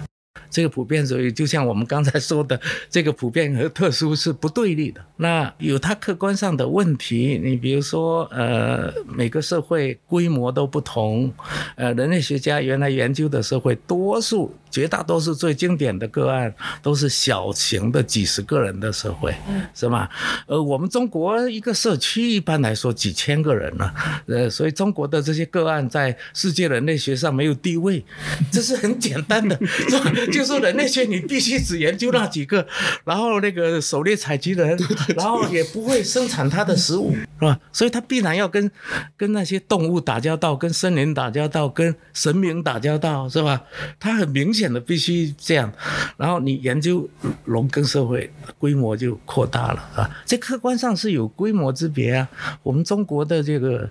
[0.55, 2.57] 这个普遍主义就像我们刚才说的，
[2.89, 5.01] 这个普遍和特殊是不对立的。
[5.17, 11.29] 那有它客观上的问题，你比如说，呃，每个社会规模都不同，
[11.75, 14.55] 呃，人类学家原来研究的社会，多数。
[14.75, 19.33] 绝大多数最经典的个案都是小型的几十个人的社会，
[19.73, 20.09] 是吧？
[20.47, 23.89] 呃，我们中国一个社区一般来说几千个人呢，
[24.25, 28.03] 呃，所以中国的这些个案在世界人类学上没有地位，
[28.51, 30.11] 这是很简单的，是吧？
[30.29, 32.67] 就是人类学你必须只研究那几个，
[33.05, 34.77] 然后那个狩猎采集人，
[35.15, 37.57] 然后也不会生产它的食物，是吧？
[37.71, 38.69] 所以它必然要跟
[39.15, 43.63] 跟那些动物打交道，跟森林打交道，跟神明打交道，是吧？
[43.97, 44.64] 它很明显。
[44.71, 45.71] 的必须这样，
[46.17, 47.07] 然后你研究
[47.45, 50.09] 农耕社会，规模就扩大了啊。
[50.25, 52.27] 这客观上是有规模之别啊。
[52.63, 53.89] 我们中国的这个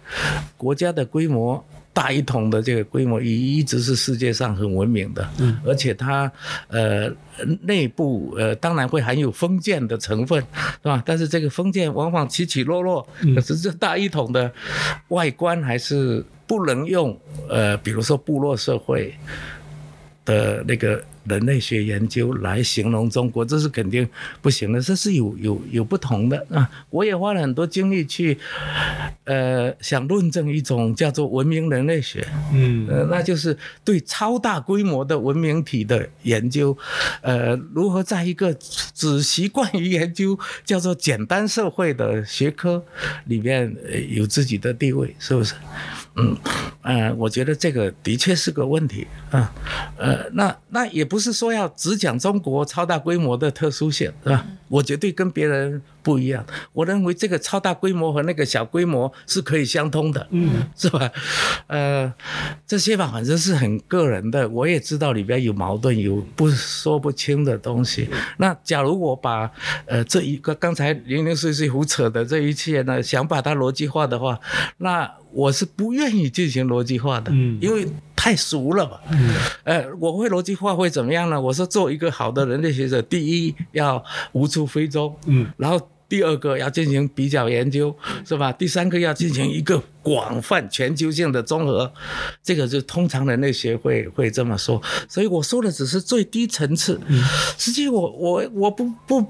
[0.56, 5.28] 国家的规模，大一统的这个规模，一一直是世界上很文明的。
[5.38, 6.30] 嗯，而且它
[6.68, 7.10] 呃
[7.62, 10.40] 内部呃当然会含有封建的成分，
[10.82, 11.02] 是吧？
[11.06, 14.50] 但是这个封建往往起起落落，可是这大一统的
[15.08, 17.18] 外观还是不能用
[17.48, 19.14] 呃，比如说部落社会。
[20.24, 24.08] 的那个人类学研究来形容中国，这是肯定
[24.40, 26.68] 不行的，这是有有有不同的啊！
[26.90, 28.38] 我也花了很多精力去，
[29.24, 36.76] 呃，想论证一种叫做文明人类学，嗯，呃，那就是对超大规模的文明体的研究，
[37.22, 38.54] 呃，如何在一个
[38.94, 42.84] 只习惯于研究叫做简单社会的学科
[43.26, 43.74] 里面
[44.10, 45.54] 有自己的地位，是不是？
[46.16, 46.36] 嗯，
[46.82, 49.52] 呃，我觉得这个的确是个问题啊，
[49.98, 54.46] 呃，那那也不是说要只讲中国超大规模的特殊性，是吧？
[54.74, 61.08] 我绝对跟别人不一样，我认为这个超大规模和那个小规模是可以相通的，嗯，是吧？
[61.68, 62.12] 呃，
[62.66, 68.08] 这些吧，反正是很个人的，我也知道里边有矛盾，有不说不清的东西。
[68.38, 69.48] 那假如我把
[69.86, 74.40] 呃这一个刚才零零碎碎胡扯的这一切呢，想把它逻辑化的话，
[74.78, 75.08] 那。
[75.34, 77.84] 我是不愿意进行逻辑化的，嗯因为
[78.24, 78.98] 太俗了吧。
[79.10, 81.38] 嗯呃，我会逻辑化会怎么样呢？
[81.38, 84.02] 我说做一个好的人类学者，第一要
[84.32, 87.94] 无处非洲，嗯，然后第二个要进行比较研究，
[88.26, 88.50] 是吧？
[88.50, 91.92] 第三个要进行一个广泛全球性的综合，
[92.42, 94.80] 这个就通常人类学会会这么说。
[95.06, 96.98] 所以我说的只是最低层次，
[97.58, 99.26] 实际我我我不不。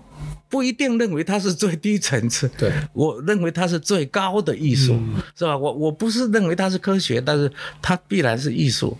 [0.55, 4.97] 不一定认为它是最低层次，对我认为它是最高的艺术，
[5.35, 5.59] 是吧？
[5.59, 7.51] 我我不是认为它是科学，但是
[7.83, 8.97] 它必然是艺术，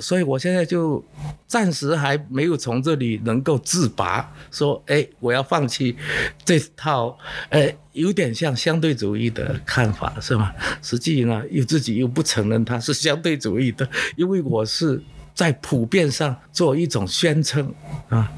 [0.00, 1.04] 所以我现在就
[1.46, 5.94] 暂时还没有从这里能够自拔，说，哎，我要放弃
[6.42, 7.18] 这套，
[7.50, 10.54] 哎，有点像相对主义的看法，是吗？
[10.80, 13.86] 实际呢，又自己又不承认它是相对主义的，
[14.16, 15.02] 因为我是
[15.34, 17.74] 在普遍上做一种宣称
[18.08, 18.32] 啊。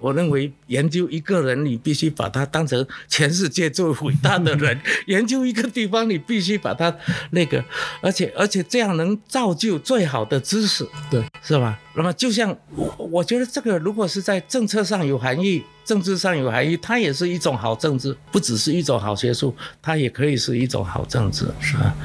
[0.00, 4.76] 我认为研究一个人，你必须把他当成全世界最伟大的人；
[5.06, 6.94] 研究一个地方，你必须把他
[7.30, 7.64] 那个，
[8.00, 11.78] 而且而且这样能造就最好的知识，对，是吧？
[11.94, 15.62] 那么就像我，我觉得这个如果是在政策上有含义。
[15.82, 21.96] 政治上有含义，它也是一种好政治，不只是一种好学术，它也可以是一种好政治，是吧？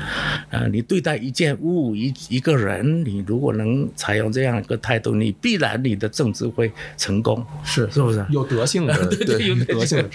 [0.49, 8.25] 呃，你对待一件物、一一个人，你如果能采用这样一个态度，你必然你的政治会成功，是是不是？
[8.29, 10.09] 有德性的， 对对，有德性的。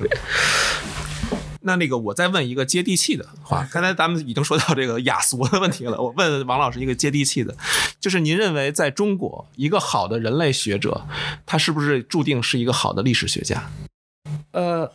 [1.63, 7.55] 那那个我再问一个接地气的话，刚才咱们已经说到这个雅俗的问题了，我问王老师一个接地气的，
[8.01, 11.07] 就是您认为在中国一个好的人类学者，
[11.45, 13.71] 他是不是注定是一个好的历史学家？
[14.53, 14.91] 呃。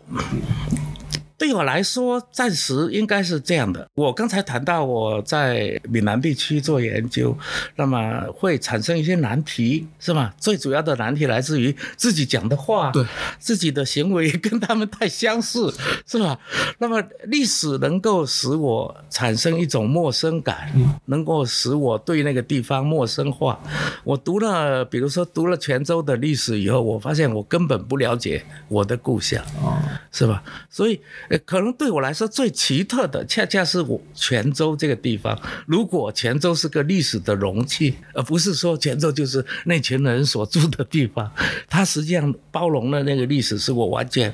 [1.45, 3.87] 对我来说，暂时应该是这样的。
[3.93, 7.37] 我刚才谈到我在闽南地区做研究，
[7.75, 10.33] 那么会产生一些难题，是吧？
[10.39, 13.05] 最主要的难题来自于自己讲的话，对
[13.37, 15.71] 自己的行为跟他们太相似，
[16.07, 16.39] 是吧？
[16.79, 20.71] 那么历史能够使我产生一种陌生感，
[21.05, 23.59] 能够使我对那个地方陌生化。
[24.03, 29.77] 我读了，比如说读了泉州的历史以后，我发现我根本不了解我的故乡，哦，
[30.11, 30.41] 是吧？
[30.71, 30.99] 所以。
[31.45, 35.39] 可能对我来说最奇特的，恰恰是我泉州这个地方。
[35.65, 41.31] 如果泉州是个历史的容器，而不是说泉州就是那群人所住的地方，
[41.67, 44.33] 它实际上包容了那个历史，是我完全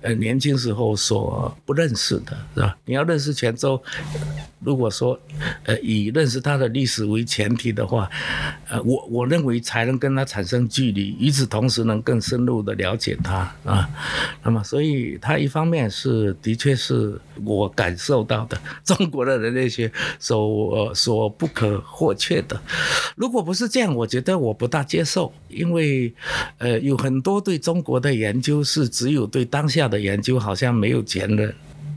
[0.00, 2.76] 呃年轻时候所不认识的，是吧？
[2.84, 3.82] 你要认识泉州，
[4.64, 5.18] 如果说
[5.64, 8.08] 呃以认识它的历史为前提的话，
[8.68, 13.88] 呃，我我认为才能跟它产生距离，与此同时能更深入的了解它啊。
[14.42, 16.36] 那么，所以它一方面是。
[16.42, 22.60] 的确是我感受到的 中国的人类学所所不可或缺的。
[23.14, 26.12] 如果不是这样，我觉得我不大接受，因为
[26.58, 31.54] 呃有很多对中国的研究是只有对当下的研究，好像没有前人，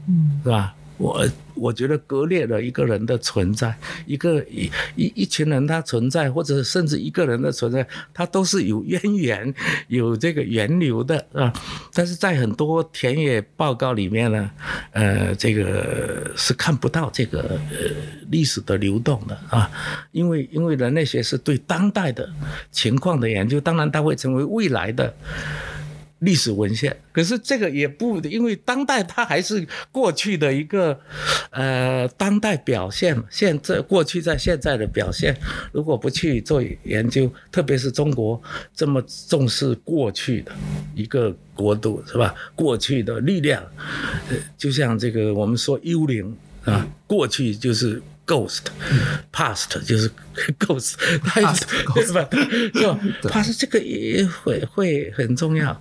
[0.07, 0.75] 嗯，是吧？
[0.97, 3.75] 我我觉得割裂了一个人的存在，
[4.05, 9.53] 一个一一一群人他存在，或者甚至一个人的存在，他都是有渊源、
[9.89, 11.51] 有这个源流的，啊。
[11.93, 14.49] 但是在很多田野报告里面呢，
[14.91, 17.91] 呃，这个是看不到这个呃
[18.29, 19.69] 历史的流动的啊，
[20.11, 22.29] 因为因为人类学是对当代的
[22.71, 25.13] 情况的研究，当然它会成为未来的。
[26.25, 30.99] 历史文献，可是这个也不，因为当代它还是过去的一个，
[31.51, 35.33] 呃，当代表现，现在过去在现在的表现，
[35.71, 38.41] 如果不去做研究，特别是中国
[38.73, 40.51] 这么重视过去的
[40.95, 42.33] 一个国度，是吧？
[42.55, 43.63] 过去的力量，
[44.29, 48.01] 呃，就像这个我们说幽灵啊，过去就是。
[48.25, 50.09] Ghost，past 就是
[50.59, 50.95] ghost，
[51.25, 51.41] 它
[51.93, 52.27] 对吧？
[52.73, 52.99] 是吧？
[53.29, 55.79] 它是这个也会会很重要。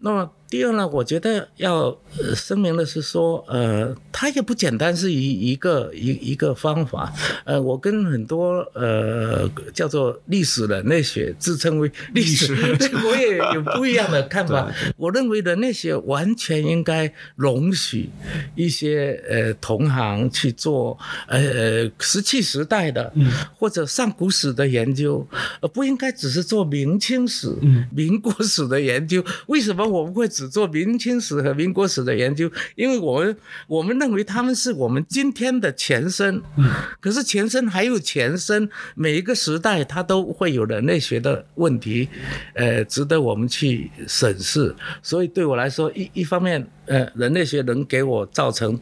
[0.00, 0.30] 那么。
[0.50, 1.94] 第二呢，我觉得要
[2.34, 7.12] 声明的是说，呃，它也不简单是一一个一一个方法。
[7.44, 12.54] 呃，我跟很多呃叫做历史人类学自称为历史，
[13.04, 14.72] 我也有不一样的看法。
[14.96, 18.08] 我认为人类学完全应该容许
[18.54, 23.12] 一些呃同行去做呃石器时代的
[23.58, 25.26] 或者上古史的研究，
[25.60, 27.54] 而不应该只是做明清史、
[27.94, 29.22] 民国史的研究。
[29.48, 30.26] 为什么我们会？
[30.38, 33.36] 只做明清史和民国史的研究，因为我们
[33.66, 36.40] 我们认为他们是我们今天的前身。
[36.56, 36.70] 嗯，
[37.00, 42.08] 可是前身还有前身，每一个时代它都会有人类学的问题，
[42.54, 44.72] 呃，值得我们去审视。
[45.02, 48.78] 所以对我来说，一一方面，呃，人类学能给我造成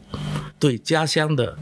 [0.59, 1.57] 对家乡的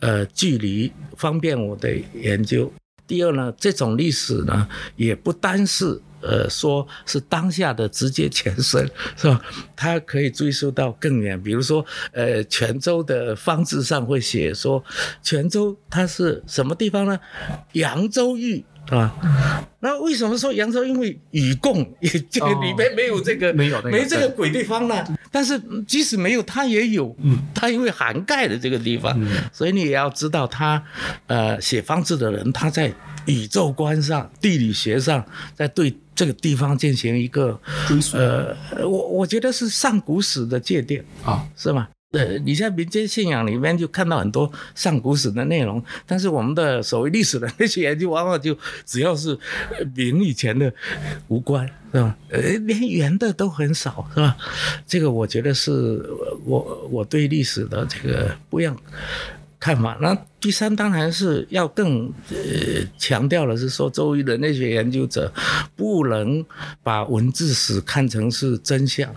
[0.00, 2.70] 呃距离，方便我的研究。
[3.06, 5.98] 第二呢，这种历史呢，也不单是。
[6.22, 9.40] 呃，说是当下的直接前身， 是吧？
[9.76, 14.82] 它可以追溯到更远，比如说，呃，泉州的方志上会写说，
[15.22, 17.18] 泉州它是什么地方呢？
[17.72, 19.12] 扬州域，是吧？
[19.80, 20.84] 那为什么说扬州？
[20.84, 25.04] 因为与共也就里面没有这个，没有没这个鬼地方呢。
[25.30, 27.16] 但是即使没有，它也有，
[27.54, 29.18] 它因为涵盖了这个地方，
[29.52, 30.80] 所以你也要知道，他
[31.26, 32.92] 呃写方志的人，他在
[33.26, 35.94] 宇宙观上、地理学上，在对。
[36.14, 37.58] 这个地方进行一个
[37.88, 38.54] 追溯，呃，
[38.86, 41.88] 我我觉得是上古史的界定啊，是吗？
[42.12, 49.36] 呃，你在民间信仰里面就看到很多上古史的内容，但是我们的所谓历史的那些研究，往往就只要是
[49.94, 50.70] 明以前的
[51.28, 52.14] 无关，是吧？
[52.28, 54.36] 呃，连圆的都很少，是吧？
[54.86, 56.06] 这个我觉得是
[56.44, 58.76] 我我对历史的这个不一样。
[59.62, 59.96] 看法。
[60.00, 62.36] 那第三当然是要更呃
[62.98, 65.32] 强调的是说，作为人类学研究者，
[65.76, 66.44] 不能
[66.82, 69.08] 把文字史看成是真相。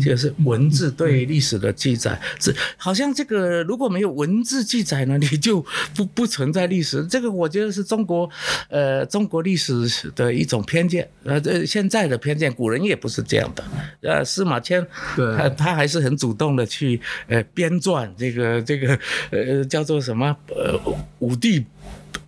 [0.00, 5.64] 就是文字对历史的记载，是好像这个如果没有文字记载呢， 你就
[5.94, 7.06] 不不存在历史。
[7.06, 8.28] 这个我觉得是中国，
[8.68, 11.08] 呃，中国历史的一种偏见。
[11.24, 13.64] 呃，这现在的偏见，古人也不是这样的。
[14.02, 14.86] 呃，司马迁，
[15.16, 18.98] 他他还是很主动的去呃编撰这个这个
[19.30, 20.78] 呃叫做什么呃
[21.20, 21.64] 五帝。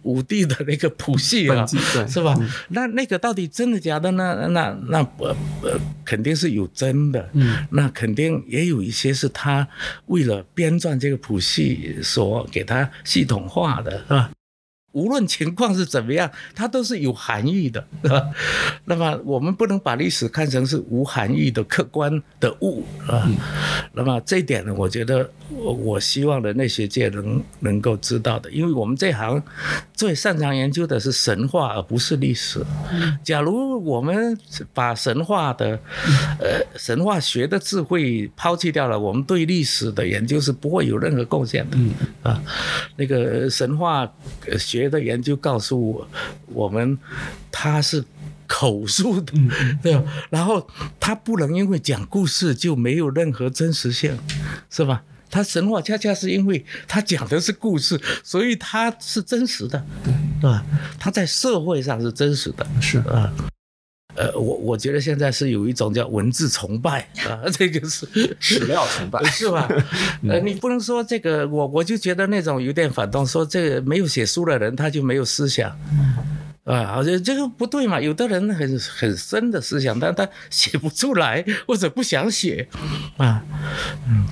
[0.03, 1.67] 武帝的那个谱系啊，
[2.09, 2.35] 是吧？
[2.69, 4.49] 那那个到底真的假的呢？
[4.51, 9.67] 那那呃呃，肯定是有真的，嗯，那肯定也有一些是他
[10.07, 14.31] 为了编撰这个谱系所给他系统化的，是吧？
[14.93, 17.87] 无论情况是怎么样，它都是有含义的？
[18.87, 23.31] 那么我们不能把历史看成是无含义的客观的物啊。
[23.93, 29.41] 那么这一点呢，我觉得我我希望人类学界能能够知道的，因为我们这行
[29.95, 32.61] 最擅长研究的是神话，而不是历史。
[33.23, 34.37] 假如我们
[34.75, 35.79] 把神话的
[36.41, 41.79] 呃神话学的智慧抛弃掉了，我们对历史的研究是不会有任何贡献的
[42.29, 42.43] 啊。
[42.97, 44.13] 那个神话
[44.59, 44.80] 学。
[44.81, 46.09] 别的研究告诉我，
[46.47, 46.99] 我们
[47.53, 48.03] 他是
[48.47, 49.35] 口述的，
[49.83, 50.03] 对吧？
[50.31, 50.67] 然后
[50.99, 54.19] 他不能因为讲故事就没有任何真实性，
[54.71, 55.03] 是吧？
[55.31, 59.85] 他神话恰恰是因为他讲的是故事，所以他是真实的，
[60.41, 60.65] 对吧？
[60.99, 63.31] 他在社会上是真实的，是啊。
[64.21, 68.07] 呃，我我觉得现在是有一种叫文字崇拜啊， 这个是
[68.39, 69.67] 史料崇拜，是吧？
[70.29, 75.71] 呃，你不能说这个，我我就觉得那种有点反动，说这个没有写书的人他就没有思想，
[76.65, 77.99] 啊，好像这个不对嘛。
[77.99, 82.69] 有的人很很深的思想，但他写不出来或者不想写，
[83.17, 83.43] 啊，
[84.07, 84.27] 嗯。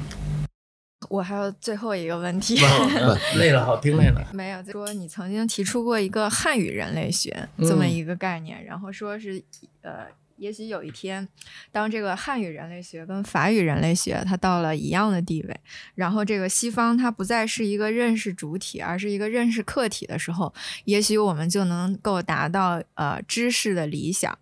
[1.08, 2.56] 我还有最后一个问题，
[3.38, 4.26] 累了，好听累了。
[4.32, 9.42] 没有说你曾经提出过一个汉语人类学这么一个概念，然后说是
[9.82, 10.06] 呃，
[10.36, 11.26] 也许有一天，
[11.72, 15.60] 当这个汉语人类学跟法语人类学它到了一样的地位，
[15.94, 20.52] 然后这个西方它不再是一个认识主体，而是一个认识客体的时候，
[20.84, 24.38] 也许我们就能够达到呃知识的理想。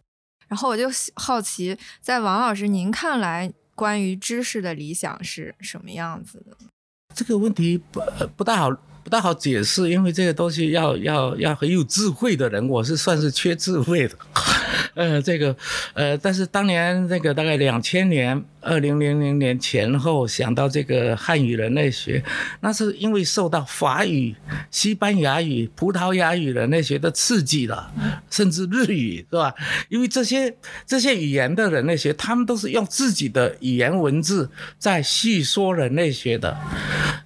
[0.48, 3.52] 然后我就好奇，在王老师您看来。
[3.76, 6.56] 关于知识的理想是什么样子的？
[7.14, 8.00] 这个问题不
[8.36, 8.76] 不大好。
[9.06, 14.18] 不大好解释，因为这个东西要要要很有智慧的人，我是算是缺智慧的。
[14.94, 15.54] 呃，这个
[15.94, 22.24] 呃，但是当年那个大概两千年，二零零零年前后想到这个汉语人类学，
[22.60, 24.34] 那是因为受到法语、
[24.70, 27.92] 西班牙语、葡萄牙语人类学的刺激了，
[28.30, 29.54] 甚至日语是吧？
[29.88, 30.52] 因为这些
[30.84, 36.56] 这些语言的人类学，他们都是用自己的语言文字在叙说人类学的，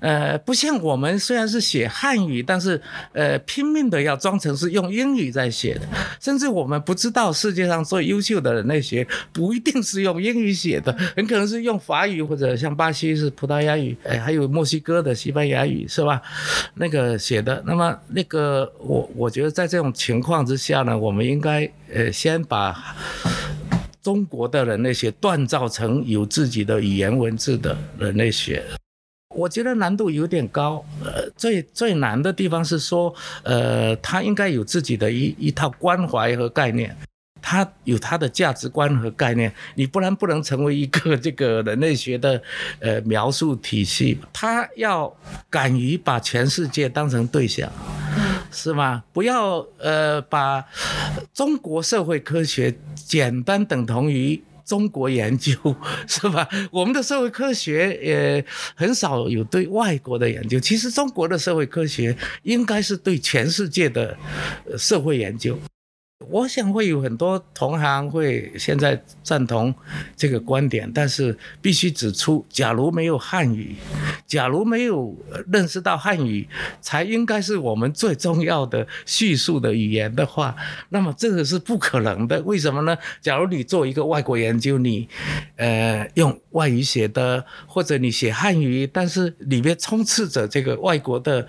[0.00, 1.60] 呃，不像我们虽然是。
[1.70, 2.80] 写汉语，但是
[3.12, 5.82] 呃拼命的要装成是用英语在写的，
[6.18, 16.20] 甚至我们不知道世界上最优秀的人类学不一定是用英语写的，很可能是用法语或者像巴西是葡萄牙语，哎，还有墨西哥的西班牙语是吧？
[16.74, 17.62] 那个写的。
[17.66, 22.76] 那么那个我我觉得在这种情况之下呢，我们应该呃先把
[24.02, 28.62] 中国的人类学锻造成有自己的语言文字的人类学。
[29.36, 33.14] 我觉得难度有点高，呃，最最难的地方是说，
[33.44, 36.96] 呃，他应该有自己的一一套关怀和概念，
[37.50, 42.40] 他有他的价值观和概念，你不然不能成为一个这个人类学的
[42.78, 44.16] 呃描述体系。
[44.32, 45.12] 他要
[45.50, 47.68] 敢于把全世界当成对象，
[48.52, 49.02] 是吗？
[49.12, 50.64] 不要呃把
[51.34, 54.40] 中国社会科学简单等同于。
[54.62, 55.52] 中国研究
[56.06, 56.48] 是吧？
[56.70, 58.44] 我们的社会科学也
[58.76, 60.60] 很少有对外国的研究。
[60.60, 64.16] 其实中国的社会科学应该是对全世界的
[64.78, 65.58] 社会研究。
[66.28, 69.74] 我想会有很多同行会现在赞同
[70.14, 73.74] 这个观点，但是必须指出，假如没有汉语，
[74.26, 75.16] 假如没有
[75.50, 76.46] 认识到汉语
[76.82, 80.54] 才应该是我们最重要的叙述的语言的话，
[80.90, 82.38] 那么这个是不可能的。
[82.42, 82.94] 为什么呢？
[83.22, 85.08] 假如你做一个外国研究，你
[85.56, 91.48] 呃用外语写的，或者你写汉语，但是里面充斥着这个外国的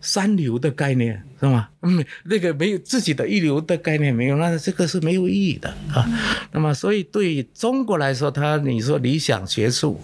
[0.00, 1.24] 三流的概念。
[1.44, 1.68] 是吗？
[1.82, 6.08] 嗯，那个没有自己的一流的概念没有，那这个是没有意义的啊。
[6.52, 10.00] 那么，所以对中国来说，他你说理想学术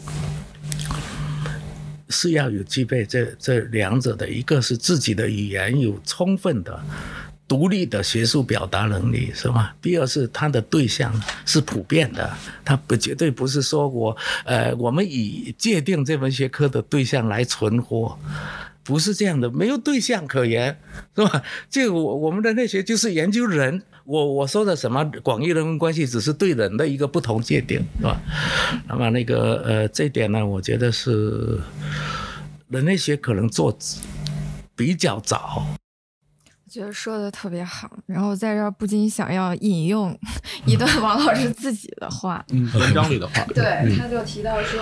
[2.10, 6.78] 是要有具备这这两者的，一个是自己的语言有充分的
[7.48, 9.70] 独立的学术表达能力，是吗？
[9.80, 11.12] 第二是他的对象
[11.46, 12.30] 是普遍的，
[12.64, 18.18] 他不绝对不是说我呃，我们以界定这门学科的对象来存活。
[18.82, 20.80] 不是这样的，没有对象可言，
[21.14, 21.42] 是吧？
[21.68, 28.20] 这个我我们的类学就是研究人，我我说的什么广义人文关系，只是对人的一个不同界定，是吧？
[28.88, 31.60] 那么那个呃，这点呢，我觉得是
[32.68, 33.76] 人类学可能做
[34.74, 35.66] 比较早。
[36.64, 40.16] 我觉得说的特别好，然后在这儿不禁想要引用
[40.64, 44.80] 一段王老师自己的话，嗯，文章里的话，对，他就提到说。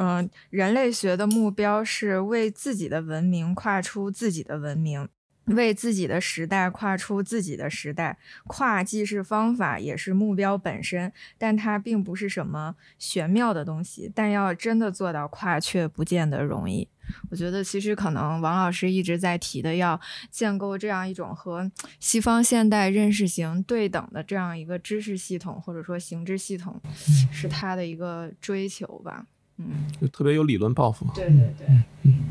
[0.00, 5.08] 嗯，人类学的目标是为自己的文明跨出自己的文明，
[5.46, 14.08] 为自己的时代跨出自己的时代，跨既是方法，也是目标本身，但它并不是什么玄妙的东西。
[14.14, 16.86] 但要真的做到跨，却不见得容易。
[17.30, 20.00] 我觉得，其实可能王老师一直在提的，要
[20.30, 21.68] 建构这样一种和
[21.98, 26.80] 西方现代认识型对等的这样一个知识系统，或者说形知系统，
[27.32, 29.26] 是他的一个追求吧。
[29.58, 31.06] 嗯，就特别有理论抱负。
[31.14, 31.66] 对对对。
[32.04, 32.24] 嗯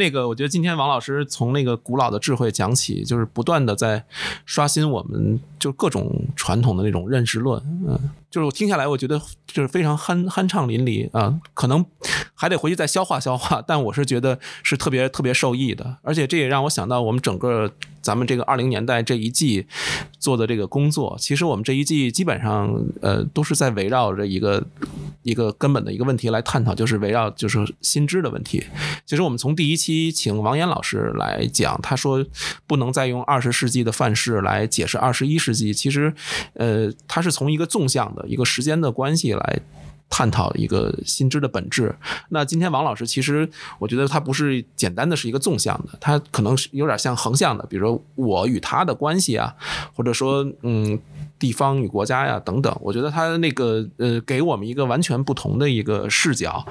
[0.00, 4.04] 那个，我觉得今天王老师从那个古老的智慧讲起，就是不断的在
[4.44, 7.98] 刷新我们就各种传统的那种认识论，嗯，
[8.30, 11.84] 就是我听下来，我觉得就是非常酣酣畅淋漓啊，可能
[12.34, 17.72] 还得回去再消化消化，但我是觉得是特别特别受益的，而且这也让我想到我们整个。
[18.00, 19.66] 咱们这个二零年代这一季
[20.18, 22.72] 做的这个工作，其实我们这一季基本上
[23.02, 24.64] 呃都是在围绕着一个
[25.24, 28.64] 一个根本的一个问题来探讨，就是围绕就是新知的问题。
[29.04, 32.24] 其实我们从第一期请王岩老师来讲，他说
[32.66, 36.14] 不能再用二十世纪的范式来解释二十一世纪，其实
[36.54, 39.60] 呃他是从一个纵向一个时间的关系来。
[40.10, 41.94] 探讨一个新知的本质。
[42.30, 43.46] 那今天王老师其实，
[43.78, 49.54] 我觉得他不是简单的是一个纵向的，他可能是有点像横向的，比如说我与他的关系啊，
[49.94, 50.98] 或者说嗯
[51.38, 52.74] 地方与国家呀等等。
[52.80, 56.66] 我觉得他那个呃给我们一个完全不同的一个视角。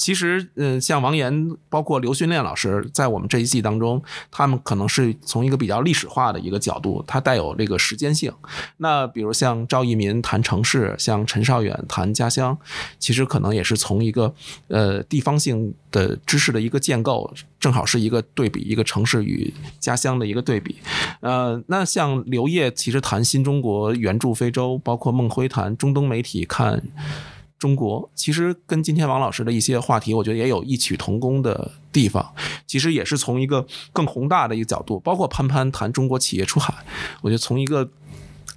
[0.00, 8.32] 其实，嗯，像王岩，包括刘训练老师，在我们这一季当中，他们可能是从一个比较历史化的一个角度，它带有这个时间性。
[8.78, 12.56] 那比如像赵一民谈城市，像陈少远谈家乡，
[12.98, 14.34] 其实可能也是从一个
[14.68, 20.76] 呃地方性的知识的一个建构，正好是一个对比，一个城市与家乡的一个对比。
[21.20, 26.82] 呃，那像刘烨其实谈新中国援助非洲，包括孟辉谈中东媒体看。
[27.60, 32.34] 中国其实跟今天王老师的一些话题，我觉得也有异曲同工的地方。
[32.66, 36.74] 其实也是从一个更宏大的一个角度，包括潘潘谈中国企业出海，
[37.20, 37.88] 我觉得从一个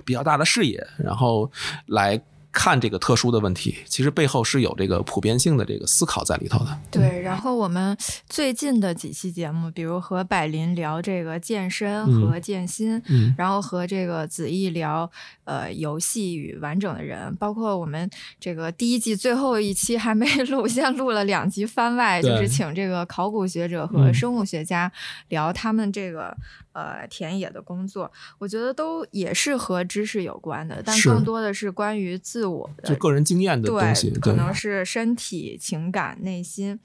[0.03, 1.51] 比较大的视野，然后
[1.85, 2.19] 来。
[2.53, 6.79] 看这个特殊的问题，其实背后是有这个普遍性的这个思考在里头的。
[6.91, 7.97] 对，然后我们
[8.29, 13.01] 最近的几期节目，比如和百林聊这个健身和健心，
[13.35, 15.09] 然后和这个子毅聊
[15.45, 18.07] 呃游戏与完整的人，包括我们
[18.39, 24.91] 这个第一季最后一期还没 录，先录了两集番外，就是请这个考古学者和生物学家
[25.29, 26.37] 聊他们这个。
[26.73, 36.79] 呃，田野的工作，我觉得都也是和知识有关的，但更多的是关于自我的，就个人经验的东西，可能是身体、情感、内心。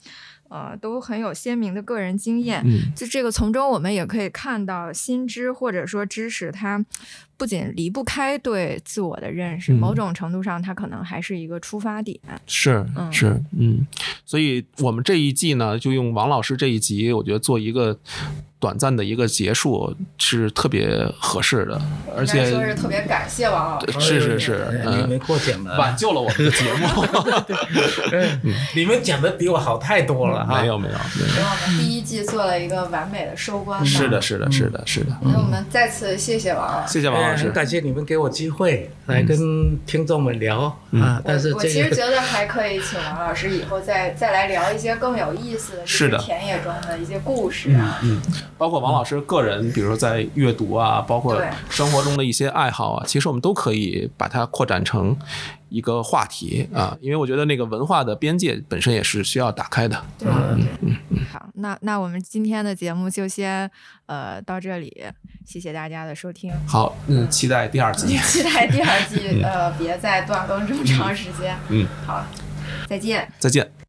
[0.51, 2.63] 呃，都很有鲜明的个人经验。
[2.65, 6.83] 嗯，就这个从中，我们也可以看到心知或者说知识，它
[7.37, 12.19] 不仅离不开对自我的认识，某种程度上，它可能还是一个出发点。
[12.47, 12.83] 是
[13.13, 13.87] 是，嗯，
[14.25, 17.99] 所以我们这一季呢，就用王老师这一集，我觉得做一个
[18.61, 21.81] 短暂的一个结束是特别合适的，
[22.17, 27.05] 而且说是特别感谢王老师，是是是，你们过奖了，挽救了我们的节目。
[28.75, 30.45] 你们讲的比我好太多了。
[30.49, 33.85] 没有没有，给我们第一季做了一个完美的收官。
[33.87, 35.17] 是的，是的，是的，是的。
[35.21, 39.39] 那我们再次谢谢王老师，谢谢王老师，感谢你们给我机会来跟
[39.87, 41.23] 听众们聊啊。
[41.25, 48.21] 但是我其实觉得还可以请王老师以后再再来聊一些更有意思的，是的，田野中的一些故事啊，嗯，
[48.59, 51.41] 包括王老师个人，比如说在阅读啊，包括
[51.71, 55.17] 生活中的一些爱好啊，其实我们都可以把它扩展成。
[55.71, 60.03] 一个话题啊，因为我觉得那个文化的边界本身也是需要打开的。
[60.19, 61.19] 对，嗯嗯嗯。
[61.31, 63.71] 好，那那我们今天的节目就先
[64.07, 64.91] 呃到这里，
[65.45, 66.51] 谢谢大家的收听。
[66.67, 68.17] 好，嗯，期待第二季。
[68.25, 71.55] 期待第二季， 呃，别再断更这么长时间。
[71.69, 72.25] 嗯，好，
[72.89, 73.31] 再见。
[73.39, 73.88] 再见。